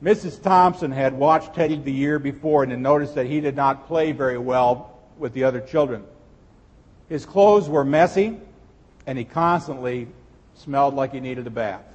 Mrs. 0.03 0.43
Thompson 0.43 0.91
had 0.91 1.13
watched 1.13 1.55
Teddy 1.55 1.77
the 1.77 1.93
year 1.93 2.19
before 2.19 2.63
and 2.63 2.73
had 2.73 2.81
noticed 2.81 3.15
that 3.15 3.27
he 3.27 3.39
did 3.39 3.55
not 3.55 3.87
play 3.87 4.11
very 4.11 4.37
well 4.37 4.99
with 5.17 5.31
the 5.31 5.45
other 5.45 5.61
children. 5.61 6.03
His 7.07 7.25
clothes 7.25 7.69
were 7.69 7.85
messy, 7.85 8.37
and 9.07 9.17
he 9.17 9.23
constantly 9.23 10.09
smelled 10.55 10.93
like 10.93 11.13
he 11.13 11.21
needed 11.21 11.47
a 11.47 11.51
bath. 11.51 11.85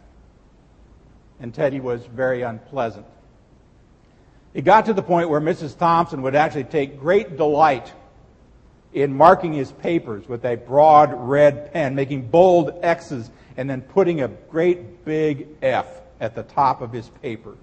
And 1.38 1.52
Teddy 1.52 1.80
was 1.80 2.06
very 2.06 2.40
unpleasant. 2.40 3.04
It 4.56 4.64
got 4.64 4.86
to 4.86 4.94
the 4.94 5.02
point 5.02 5.28
where 5.28 5.38
Mrs. 5.38 5.76
Thompson 5.76 6.22
would 6.22 6.34
actually 6.34 6.64
take 6.64 6.98
great 6.98 7.36
delight 7.36 7.92
in 8.94 9.14
marking 9.14 9.52
his 9.52 9.70
papers 9.70 10.26
with 10.26 10.46
a 10.46 10.56
broad 10.56 11.12
red 11.12 11.74
pen, 11.74 11.94
making 11.94 12.28
bold 12.28 12.72
X's, 12.80 13.30
and 13.58 13.68
then 13.68 13.82
putting 13.82 14.22
a 14.22 14.28
great 14.28 15.04
big 15.04 15.48
F 15.60 15.86
at 16.20 16.34
the 16.34 16.42
top 16.42 16.80
of 16.80 16.90
his 16.90 17.10
paper. 17.20 17.54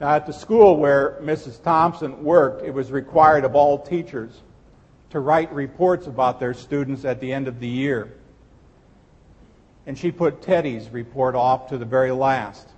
Now, 0.00 0.14
at 0.14 0.24
the 0.24 0.32
school 0.32 0.78
where 0.78 1.18
Mrs. 1.20 1.62
Thompson 1.62 2.24
worked, 2.24 2.64
it 2.64 2.72
was 2.72 2.90
required 2.90 3.44
of 3.44 3.54
all 3.54 3.78
teachers 3.78 4.40
to 5.10 5.20
write 5.20 5.52
reports 5.52 6.06
about 6.06 6.40
their 6.40 6.54
students 6.54 7.04
at 7.04 7.20
the 7.20 7.30
end 7.30 7.46
of 7.46 7.60
the 7.60 7.68
year. 7.68 8.10
And 9.84 9.98
she 9.98 10.12
put 10.12 10.40
Teddy's 10.40 10.88
report 10.88 11.34
off 11.34 11.68
to 11.68 11.76
the 11.76 11.84
very 11.84 12.10
last. 12.10 12.70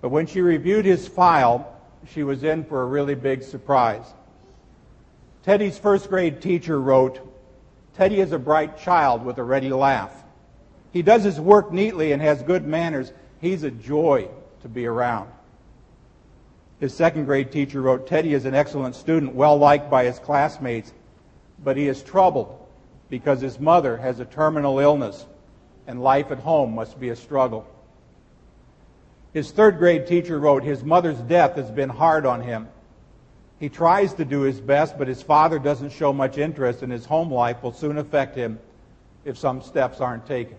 But 0.00 0.10
when 0.10 0.26
she 0.26 0.40
reviewed 0.40 0.84
his 0.84 1.08
file, 1.08 1.72
she 2.08 2.22
was 2.22 2.44
in 2.44 2.64
for 2.64 2.82
a 2.82 2.86
really 2.86 3.14
big 3.14 3.42
surprise. 3.42 4.04
Teddy's 5.42 5.78
first 5.78 6.08
grade 6.08 6.40
teacher 6.42 6.80
wrote, 6.80 7.20
Teddy 7.94 8.20
is 8.20 8.32
a 8.32 8.38
bright 8.38 8.78
child 8.78 9.24
with 9.24 9.38
a 9.38 9.42
ready 9.42 9.70
laugh. 9.70 10.24
He 10.92 11.02
does 11.02 11.24
his 11.24 11.40
work 11.40 11.72
neatly 11.72 12.12
and 12.12 12.20
has 12.20 12.42
good 12.42 12.66
manners. 12.66 13.12
He's 13.40 13.62
a 13.62 13.70
joy 13.70 14.28
to 14.62 14.68
be 14.68 14.86
around. 14.86 15.30
His 16.78 16.94
second 16.94 17.24
grade 17.24 17.50
teacher 17.50 17.80
wrote, 17.80 18.06
Teddy 18.06 18.34
is 18.34 18.44
an 18.44 18.54
excellent 18.54 18.94
student, 18.94 19.34
well 19.34 19.56
liked 19.56 19.90
by 19.90 20.04
his 20.04 20.18
classmates, 20.18 20.92
but 21.64 21.76
he 21.76 21.88
is 21.88 22.02
troubled 22.02 22.66
because 23.08 23.40
his 23.40 23.58
mother 23.58 23.96
has 23.96 24.20
a 24.20 24.24
terminal 24.24 24.78
illness 24.78 25.26
and 25.86 26.02
life 26.02 26.30
at 26.30 26.38
home 26.40 26.74
must 26.74 26.98
be 26.98 27.10
a 27.10 27.16
struggle. 27.16 27.66
His 29.36 29.50
third 29.50 29.76
grade 29.76 30.06
teacher 30.06 30.38
wrote, 30.38 30.62
His 30.62 30.82
mother's 30.82 31.18
death 31.18 31.56
has 31.56 31.70
been 31.70 31.90
hard 31.90 32.24
on 32.24 32.40
him. 32.40 32.68
He 33.60 33.68
tries 33.68 34.14
to 34.14 34.24
do 34.24 34.40
his 34.40 34.62
best, 34.62 34.96
but 34.96 35.08
his 35.08 35.20
father 35.20 35.58
doesn't 35.58 35.92
show 35.92 36.10
much 36.10 36.38
interest, 36.38 36.82
and 36.82 36.90
his 36.90 37.04
home 37.04 37.30
life 37.30 37.62
will 37.62 37.74
soon 37.74 37.98
affect 37.98 38.34
him 38.34 38.58
if 39.26 39.36
some 39.36 39.60
steps 39.60 40.00
aren't 40.00 40.24
taken. 40.26 40.56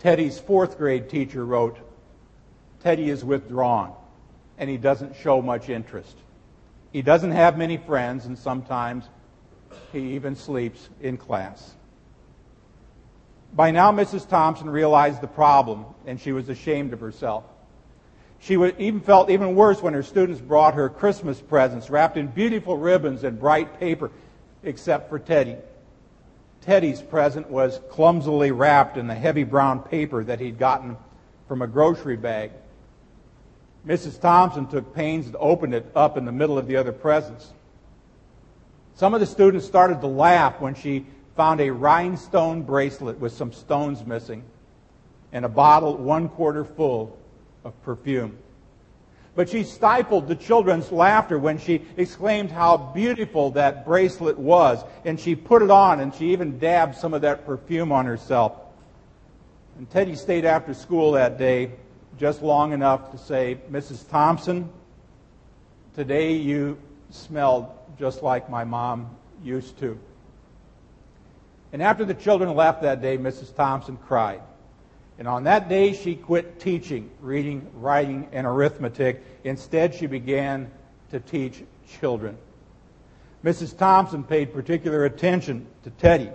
Teddy's 0.00 0.38
fourth 0.38 0.76
grade 0.76 1.08
teacher 1.08 1.46
wrote, 1.46 1.78
Teddy 2.82 3.08
is 3.08 3.24
withdrawn, 3.24 3.94
and 4.58 4.68
he 4.68 4.76
doesn't 4.76 5.16
show 5.16 5.40
much 5.40 5.70
interest. 5.70 6.18
He 6.92 7.00
doesn't 7.00 7.32
have 7.32 7.56
many 7.56 7.78
friends, 7.78 8.26
and 8.26 8.38
sometimes 8.38 9.08
he 9.94 10.12
even 10.12 10.36
sleeps 10.36 10.90
in 11.00 11.16
class. 11.16 11.72
By 13.54 13.70
now, 13.70 13.92
Mrs. 13.92 14.28
Thompson 14.28 14.70
realized 14.70 15.20
the 15.20 15.26
problem, 15.26 15.84
and 16.06 16.18
she 16.18 16.32
was 16.32 16.48
ashamed 16.48 16.92
of 16.92 17.00
herself. 17.00 17.44
She 18.40 18.54
even 18.54 19.00
felt 19.00 19.30
even 19.30 19.54
worse 19.54 19.82
when 19.82 19.94
her 19.94 20.02
students 20.02 20.40
brought 20.40 20.74
her 20.74 20.88
Christmas 20.88 21.40
presents 21.40 21.90
wrapped 21.90 22.16
in 22.16 22.26
beautiful 22.28 22.76
ribbons 22.76 23.24
and 23.24 23.38
bright 23.38 23.78
paper, 23.78 24.10
except 24.64 25.08
for 25.08 25.18
Teddy. 25.18 25.56
Teddy's 26.62 27.02
present 27.02 27.50
was 27.50 27.80
clumsily 27.90 28.50
wrapped 28.50 28.96
in 28.96 29.06
the 29.06 29.14
heavy 29.14 29.44
brown 29.44 29.80
paper 29.80 30.24
that 30.24 30.40
he'd 30.40 30.58
gotten 30.58 30.96
from 31.46 31.60
a 31.62 31.66
grocery 31.66 32.16
bag. 32.16 32.52
Mrs. 33.86 34.20
Thompson 34.20 34.66
took 34.66 34.94
pains 34.94 35.30
to 35.30 35.38
open 35.38 35.74
it 35.74 35.90
up 35.94 36.16
in 36.16 36.24
the 36.24 36.32
middle 36.32 36.56
of 36.56 36.66
the 36.66 36.76
other 36.76 36.92
presents. 36.92 37.52
Some 38.94 39.12
of 39.12 39.20
the 39.20 39.26
students 39.26 39.66
started 39.66 40.00
to 40.00 40.06
laugh 40.06 40.60
when 40.60 40.74
she 40.74 41.06
found 41.36 41.60
a 41.60 41.70
rhinestone 41.70 42.62
bracelet 42.62 43.18
with 43.18 43.32
some 43.32 43.52
stones 43.52 44.04
missing 44.04 44.44
and 45.32 45.44
a 45.44 45.48
bottle 45.48 45.96
one 45.96 46.28
quarter 46.28 46.64
full 46.64 47.18
of 47.64 47.80
perfume. 47.82 48.36
But 49.34 49.48
she 49.48 49.64
stifled 49.64 50.28
the 50.28 50.36
children's 50.36 50.92
laughter 50.92 51.38
when 51.38 51.58
she 51.58 51.82
exclaimed 51.96 52.50
how 52.50 52.76
beautiful 52.76 53.50
that 53.52 53.86
bracelet 53.86 54.38
was. 54.38 54.84
And 55.06 55.18
she 55.18 55.34
put 55.34 55.62
it 55.62 55.70
on 55.70 56.00
and 56.00 56.14
she 56.14 56.32
even 56.32 56.58
dabbed 56.58 56.96
some 56.96 57.14
of 57.14 57.22
that 57.22 57.46
perfume 57.46 57.92
on 57.92 58.04
herself. 58.04 58.52
And 59.78 59.88
Teddy 59.88 60.16
stayed 60.16 60.44
after 60.44 60.74
school 60.74 61.12
that 61.12 61.38
day 61.38 61.72
just 62.18 62.42
long 62.42 62.72
enough 62.72 63.10
to 63.12 63.18
say, 63.18 63.56
Mrs. 63.70 64.06
Thompson, 64.10 64.68
today 65.94 66.34
you 66.34 66.76
smelled 67.08 67.68
just 67.98 68.22
like 68.22 68.50
my 68.50 68.64
mom 68.64 69.16
used 69.42 69.78
to. 69.78 69.98
And 71.72 71.82
after 71.82 72.04
the 72.04 72.14
children 72.14 72.54
left 72.54 72.82
that 72.82 73.00
day, 73.00 73.16
Mrs. 73.16 73.54
Thompson 73.54 73.96
cried. 73.96 74.42
And 75.18 75.26
on 75.26 75.44
that 75.44 75.68
day, 75.68 75.92
she 75.92 76.14
quit 76.14 76.60
teaching 76.60 77.10
reading, 77.20 77.70
writing, 77.74 78.28
and 78.32 78.46
arithmetic. 78.46 79.22
Instead, 79.44 79.94
she 79.94 80.06
began 80.06 80.70
to 81.10 81.20
teach 81.20 81.62
children. 82.00 82.36
Mrs. 83.44 83.76
Thompson 83.76 84.22
paid 84.22 84.52
particular 84.52 85.04
attention 85.04 85.66
to 85.84 85.90
Teddy. 85.90 86.30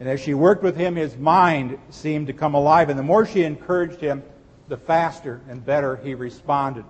And 0.00 0.08
as 0.08 0.20
she 0.20 0.34
worked 0.34 0.62
with 0.62 0.76
him, 0.76 0.96
his 0.96 1.16
mind 1.16 1.78
seemed 1.90 2.26
to 2.28 2.32
come 2.32 2.54
alive. 2.54 2.88
And 2.88 2.98
the 2.98 3.02
more 3.04 3.26
she 3.26 3.44
encouraged 3.44 4.00
him, 4.00 4.22
the 4.68 4.76
faster 4.76 5.40
and 5.48 5.64
better 5.64 5.96
he 5.96 6.14
responded. 6.14 6.84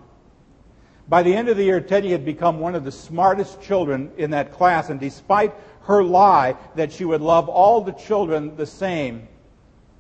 By 1.09 1.23
the 1.23 1.35
end 1.35 1.49
of 1.49 1.57
the 1.57 1.65
year, 1.65 1.81
Teddy 1.81 2.11
had 2.11 2.25
become 2.25 2.61
one 2.61 2.75
of 2.75 2.85
the 2.85 2.93
smartest 2.93 3.61
children 3.61 4.11
in 4.17 4.31
that 4.31 4.53
class, 4.53 4.89
and 4.89 4.99
despite 4.99 5.55
her 5.83 6.03
lie 6.03 6.57
that 6.77 6.93
she 6.93 7.05
would 7.05 7.21
love 7.21 7.49
all 7.49 7.83
the 7.83 7.93
children 7.93 8.57
the 8.57 8.67
same, 8.67 9.29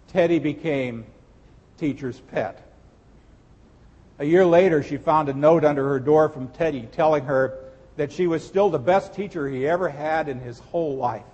Teddy 0.09 0.39
became 0.39 1.05
teacher's 1.77 2.21
pet. 2.21 2.61
A 4.19 4.25
year 4.25 4.47
later, 4.47 4.83
she 4.83 4.97
found 4.97 5.29
a 5.29 5.35
note 5.35 5.65
under 5.65 5.87
her 5.89 6.01
door 6.01 6.29
from 6.29 6.49
Teddy 6.49 6.89
telling 6.93 7.25
her 7.25 7.59
that 7.97 8.13
she 8.13 8.27
was 8.27 8.47
still 8.47 8.71
the 8.71 8.79
best 8.79 9.13
teacher 9.13 9.49
he 9.49 9.67
ever 9.67 9.89
had 9.89 10.29
in 10.29 10.41
his 10.41 10.59
whole 10.59 10.97
life. 10.97 11.25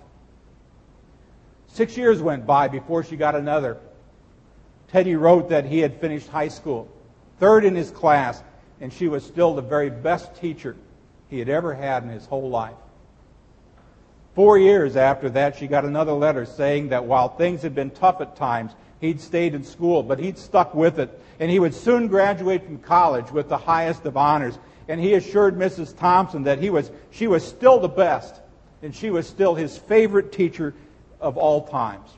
Six 1.67 1.95
years 1.95 2.21
went 2.21 2.45
by 2.45 2.67
before 2.67 3.03
she 3.03 3.15
got 3.15 3.35
another. 3.35 3.77
Teddy 4.89 5.15
wrote 5.15 5.49
that 5.49 5.65
he 5.65 5.79
had 5.79 6.01
finished 6.01 6.27
high 6.27 6.49
school, 6.49 6.89
third 7.39 7.63
in 7.63 7.75
his 7.75 7.91
class, 7.91 8.43
and 8.81 8.91
she 8.91 9.07
was 9.07 9.23
still 9.23 9.53
the 9.53 9.61
very 9.61 9.91
best 9.91 10.35
teacher 10.35 10.75
he 11.29 11.39
had 11.39 11.47
ever 11.47 11.73
had 11.73 12.03
in 12.03 12.09
his 12.09 12.25
whole 12.25 12.49
life. 12.49 12.75
Four 14.33 14.57
years 14.57 14.95
after 14.95 15.29
that, 15.29 15.57
she 15.57 15.67
got 15.67 15.85
another 15.85 16.13
letter 16.13 16.45
saying 16.45 16.89
that 16.89 17.05
while 17.05 17.29
things 17.29 17.61
had 17.61 17.75
been 17.75 17.91
tough 17.91 18.19
at 18.21 18.35
times, 18.35 18.71
he'd 18.99 19.21
stayed 19.21 19.53
in 19.53 19.63
school, 19.63 20.03
but 20.03 20.19
he'd 20.19 20.37
stuck 20.37 20.73
with 20.73 20.99
it, 20.99 21.21
and 21.39 21.51
he 21.51 21.59
would 21.59 21.75
soon 21.75 22.07
graduate 22.07 22.65
from 22.65 22.79
college 22.79 23.31
with 23.31 23.49
the 23.49 23.57
highest 23.57 24.05
of 24.05 24.17
honors. 24.17 24.57
And 24.87 24.99
he 24.99 25.13
assured 25.13 25.55
Mrs. 25.55 25.95
Thompson 25.95 26.43
that 26.43 26.59
he 26.59 26.69
was, 26.69 26.91
she 27.11 27.27
was 27.27 27.47
still 27.47 27.79
the 27.79 27.87
best, 27.87 28.41
and 28.81 28.95
she 28.95 29.11
was 29.11 29.27
still 29.27 29.53
his 29.53 29.77
favorite 29.77 30.31
teacher 30.31 30.73
of 31.19 31.37
all 31.37 31.67
times. 31.67 32.09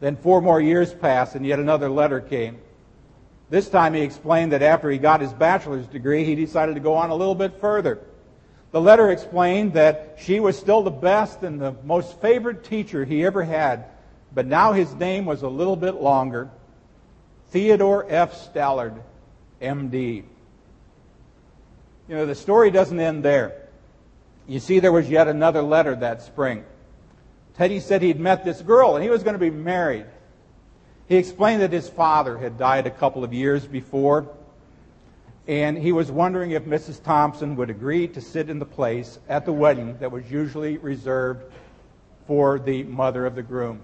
Then 0.00 0.16
four 0.16 0.42
more 0.42 0.60
years 0.60 0.92
passed, 0.92 1.36
and 1.36 1.46
yet 1.46 1.58
another 1.58 1.88
letter 1.88 2.20
came. 2.20 2.58
This 3.48 3.68
time 3.68 3.94
he 3.94 4.02
explained 4.02 4.52
that 4.52 4.62
after 4.62 4.90
he 4.90 4.98
got 4.98 5.20
his 5.20 5.32
bachelor's 5.32 5.86
degree, 5.86 6.24
he 6.24 6.34
decided 6.34 6.74
to 6.74 6.80
go 6.80 6.94
on 6.94 7.10
a 7.10 7.14
little 7.14 7.34
bit 7.34 7.60
further. 7.60 8.00
The 8.72 8.80
letter 8.80 9.10
explained 9.10 9.74
that 9.74 10.16
she 10.18 10.40
was 10.40 10.58
still 10.58 10.82
the 10.82 10.90
best 10.90 11.42
and 11.42 11.60
the 11.60 11.76
most 11.84 12.20
favored 12.20 12.64
teacher 12.64 13.04
he 13.04 13.24
ever 13.24 13.44
had, 13.44 13.84
but 14.34 14.46
now 14.46 14.72
his 14.72 14.92
name 14.94 15.24
was 15.24 15.42
a 15.42 15.48
little 15.48 15.76
bit 15.76 15.94
longer 15.94 16.50
Theodore 17.50 18.04
F. 18.08 18.34
Stallard, 18.34 19.00
MD. 19.62 20.24
You 22.08 22.14
know, 22.14 22.26
the 22.26 22.34
story 22.34 22.70
doesn't 22.70 22.98
end 22.98 23.24
there. 23.24 23.68
You 24.46 24.60
see, 24.60 24.80
there 24.80 24.92
was 24.92 25.08
yet 25.08 25.28
another 25.28 25.62
letter 25.62 25.94
that 25.96 26.22
spring. 26.22 26.64
Teddy 27.56 27.80
said 27.80 28.02
he'd 28.02 28.20
met 28.20 28.44
this 28.44 28.60
girl 28.62 28.96
and 28.96 29.02
he 29.02 29.10
was 29.10 29.22
going 29.22 29.34
to 29.34 29.38
be 29.38 29.50
married. 29.50 30.06
He 31.08 31.16
explained 31.16 31.62
that 31.62 31.72
his 31.72 31.88
father 31.88 32.36
had 32.36 32.58
died 32.58 32.86
a 32.86 32.90
couple 32.90 33.22
of 33.22 33.32
years 33.32 33.64
before, 33.64 34.26
and 35.46 35.78
he 35.78 35.92
was 35.92 36.10
wondering 36.10 36.50
if 36.50 36.64
Mrs. 36.64 37.00
Thompson 37.00 37.54
would 37.54 37.70
agree 37.70 38.08
to 38.08 38.20
sit 38.20 38.50
in 38.50 38.58
the 38.58 38.66
place 38.66 39.20
at 39.28 39.44
the 39.44 39.52
wedding 39.52 39.96
that 39.98 40.10
was 40.10 40.28
usually 40.28 40.78
reserved 40.78 41.44
for 42.26 42.58
the 42.58 42.82
mother 42.82 43.24
of 43.24 43.36
the 43.36 43.42
groom. 43.42 43.80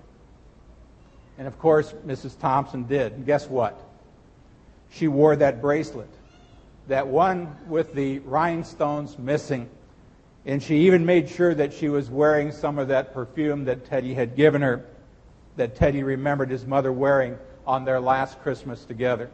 And 1.38 1.46
of 1.46 1.58
course, 1.60 1.94
Mrs. 2.04 2.36
Thompson 2.38 2.84
did. 2.84 3.12
And 3.12 3.24
guess 3.24 3.48
what? 3.48 3.80
She 4.90 5.06
wore 5.06 5.36
that 5.36 5.62
bracelet, 5.62 6.10
that 6.88 7.06
one 7.06 7.56
with 7.68 7.94
the 7.94 8.18
rhinestones 8.20 9.16
missing. 9.16 9.70
And 10.44 10.60
she 10.60 10.86
even 10.86 11.06
made 11.06 11.28
sure 11.28 11.54
that 11.54 11.72
she 11.72 11.88
was 11.88 12.10
wearing 12.10 12.50
some 12.50 12.80
of 12.80 12.88
that 12.88 13.14
perfume 13.14 13.64
that 13.66 13.84
Teddy 13.84 14.12
had 14.12 14.34
given 14.34 14.60
her 14.60 14.84
that 15.56 15.76
Teddy 15.76 16.02
remembered 16.02 16.50
his 16.50 16.66
mother 16.66 16.92
wearing 16.92 17.36
on 17.66 17.84
their 17.84 18.00
last 18.00 18.40
Christmas 18.42 18.84
together. 18.84 19.30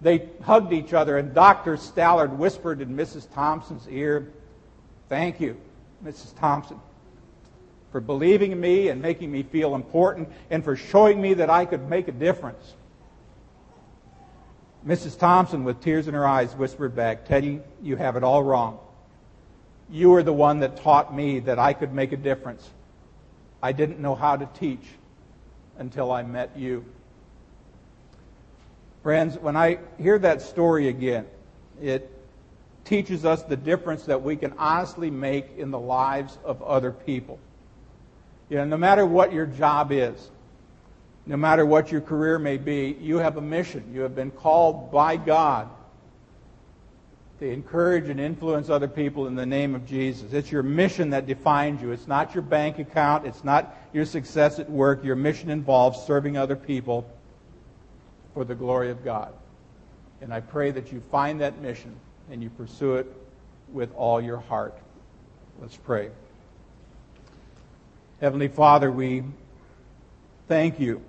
They 0.00 0.28
hugged 0.42 0.72
each 0.72 0.92
other, 0.92 1.18
and 1.18 1.34
Dr. 1.34 1.76
Stallard 1.76 2.36
whispered 2.36 2.80
in 2.80 2.96
Mrs. 2.96 3.32
Thompson's 3.32 3.86
ear, 3.88 4.32
Thank 5.08 5.40
you, 5.40 5.56
Mrs. 6.04 6.36
Thompson, 6.38 6.78
for 7.90 8.00
believing 8.00 8.52
in 8.52 8.60
me 8.60 8.88
and 8.88 9.00
making 9.00 9.32
me 9.32 9.42
feel 9.42 9.74
important, 9.74 10.28
and 10.50 10.62
for 10.62 10.76
showing 10.76 11.20
me 11.20 11.34
that 11.34 11.50
I 11.50 11.64
could 11.64 11.88
make 11.88 12.08
a 12.08 12.12
difference. 12.12 12.74
Mrs. 14.86 15.18
Thompson, 15.18 15.64
with 15.64 15.80
tears 15.80 16.06
in 16.06 16.14
her 16.14 16.26
eyes, 16.26 16.54
whispered 16.54 16.94
back, 16.94 17.24
Teddy, 17.24 17.60
you 17.82 17.96
have 17.96 18.16
it 18.16 18.22
all 18.22 18.42
wrong. 18.42 18.78
You 19.90 20.14
are 20.14 20.22
the 20.22 20.32
one 20.32 20.60
that 20.60 20.76
taught 20.76 21.14
me 21.14 21.40
that 21.40 21.58
I 21.58 21.72
could 21.72 21.92
make 21.92 22.12
a 22.12 22.16
difference. 22.16 22.70
I 23.62 23.72
didn't 23.72 23.98
know 23.98 24.14
how 24.14 24.36
to 24.36 24.48
teach 24.58 24.84
until 25.78 26.12
I 26.12 26.22
met 26.22 26.56
you. 26.56 26.84
Friends, 29.02 29.38
when 29.38 29.56
I 29.56 29.78
hear 29.98 30.18
that 30.18 30.42
story 30.42 30.88
again, 30.88 31.26
it 31.80 32.10
teaches 32.84 33.24
us 33.24 33.42
the 33.42 33.56
difference 33.56 34.04
that 34.04 34.22
we 34.22 34.36
can 34.36 34.52
honestly 34.58 35.10
make 35.10 35.56
in 35.56 35.70
the 35.70 35.78
lives 35.78 36.38
of 36.44 36.62
other 36.62 36.92
people. 36.92 37.38
You 38.48 38.58
know, 38.58 38.64
no 38.64 38.76
matter 38.76 39.04
what 39.04 39.32
your 39.32 39.46
job 39.46 39.92
is, 39.92 40.30
no 41.26 41.36
matter 41.36 41.66
what 41.66 41.92
your 41.92 42.00
career 42.00 42.38
may 42.38 42.56
be, 42.56 42.96
you 43.00 43.18
have 43.18 43.36
a 43.36 43.42
mission. 43.42 43.90
You 43.92 44.00
have 44.00 44.14
been 44.14 44.30
called 44.30 44.90
by 44.90 45.16
God 45.16 45.68
to 47.40 47.48
encourage 47.48 48.08
and 48.08 48.18
influence 48.18 48.68
other 48.68 48.88
people 48.88 49.28
in 49.28 49.36
the 49.36 49.46
name 49.46 49.74
of 49.74 49.86
Jesus. 49.86 50.32
It's 50.32 50.50
your 50.50 50.64
mission 50.64 51.10
that 51.10 51.26
defines 51.26 51.80
you. 51.80 51.92
It's 51.92 52.08
not 52.08 52.34
your 52.34 52.42
bank 52.42 52.78
account. 52.78 53.26
It's 53.26 53.44
not 53.44 53.76
your 53.92 54.04
success 54.04 54.58
at 54.58 54.68
work. 54.68 55.04
Your 55.04 55.14
mission 55.14 55.48
involves 55.48 56.02
serving 56.02 56.36
other 56.36 56.56
people 56.56 57.08
for 58.34 58.44
the 58.44 58.56
glory 58.56 58.90
of 58.90 59.04
God. 59.04 59.32
And 60.20 60.34
I 60.34 60.40
pray 60.40 60.72
that 60.72 60.92
you 60.92 61.00
find 61.12 61.40
that 61.40 61.60
mission 61.62 61.94
and 62.30 62.42
you 62.42 62.50
pursue 62.50 62.96
it 62.96 63.06
with 63.72 63.94
all 63.94 64.20
your 64.20 64.38
heart. 64.38 64.76
Let's 65.60 65.76
pray. 65.76 66.10
Heavenly 68.20 68.48
Father, 68.48 68.90
we 68.90 69.22
thank 70.48 70.80
you 70.80 71.02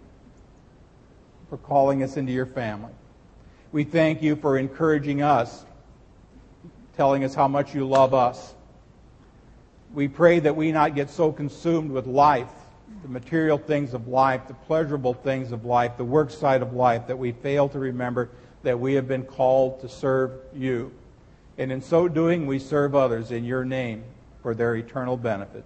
for 1.49 1.57
calling 1.57 2.03
us 2.03 2.17
into 2.17 2.31
your 2.31 2.45
family. 2.45 2.93
We 3.71 3.83
thank 3.83 4.21
you 4.21 4.35
for 4.35 4.59
encouraging 4.59 5.23
us 5.23 5.65
telling 6.99 7.23
us 7.23 7.33
how 7.33 7.47
much 7.47 7.73
you 7.73 7.87
love 7.87 8.13
us. 8.13 8.53
We 9.93 10.09
pray 10.09 10.41
that 10.41 10.57
we 10.57 10.73
not 10.73 10.95
get 10.95 11.09
so 11.09 11.31
consumed 11.31 11.91
with 11.91 12.05
life, 12.07 12.49
the 13.03 13.07
material 13.07 13.57
things 13.57 13.93
of 13.93 14.09
life, 14.09 14.49
the 14.49 14.53
pleasurable 14.53 15.13
things 15.13 15.53
of 15.53 15.63
life, 15.63 15.95
the 15.95 16.03
work 16.03 16.29
side 16.29 16.61
of 16.61 16.73
life, 16.73 17.07
that 17.07 17.17
we 17.17 17.31
fail 17.31 17.69
to 17.69 17.79
remember 17.79 18.29
that 18.63 18.77
we 18.77 18.95
have 18.95 19.07
been 19.07 19.23
called 19.23 19.79
to 19.79 19.87
serve 19.87 20.41
you. 20.53 20.91
And 21.57 21.71
in 21.71 21.81
so 21.81 22.09
doing, 22.09 22.45
we 22.45 22.59
serve 22.59 22.93
others 22.95 23.31
in 23.31 23.45
your 23.45 23.63
name 23.63 24.03
for 24.43 24.53
their 24.53 24.75
eternal 24.75 25.15
benefit. 25.15 25.63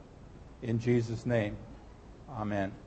In 0.61 0.77
Jesus' 0.77 1.25
name, 1.25 1.57
amen. 2.29 2.82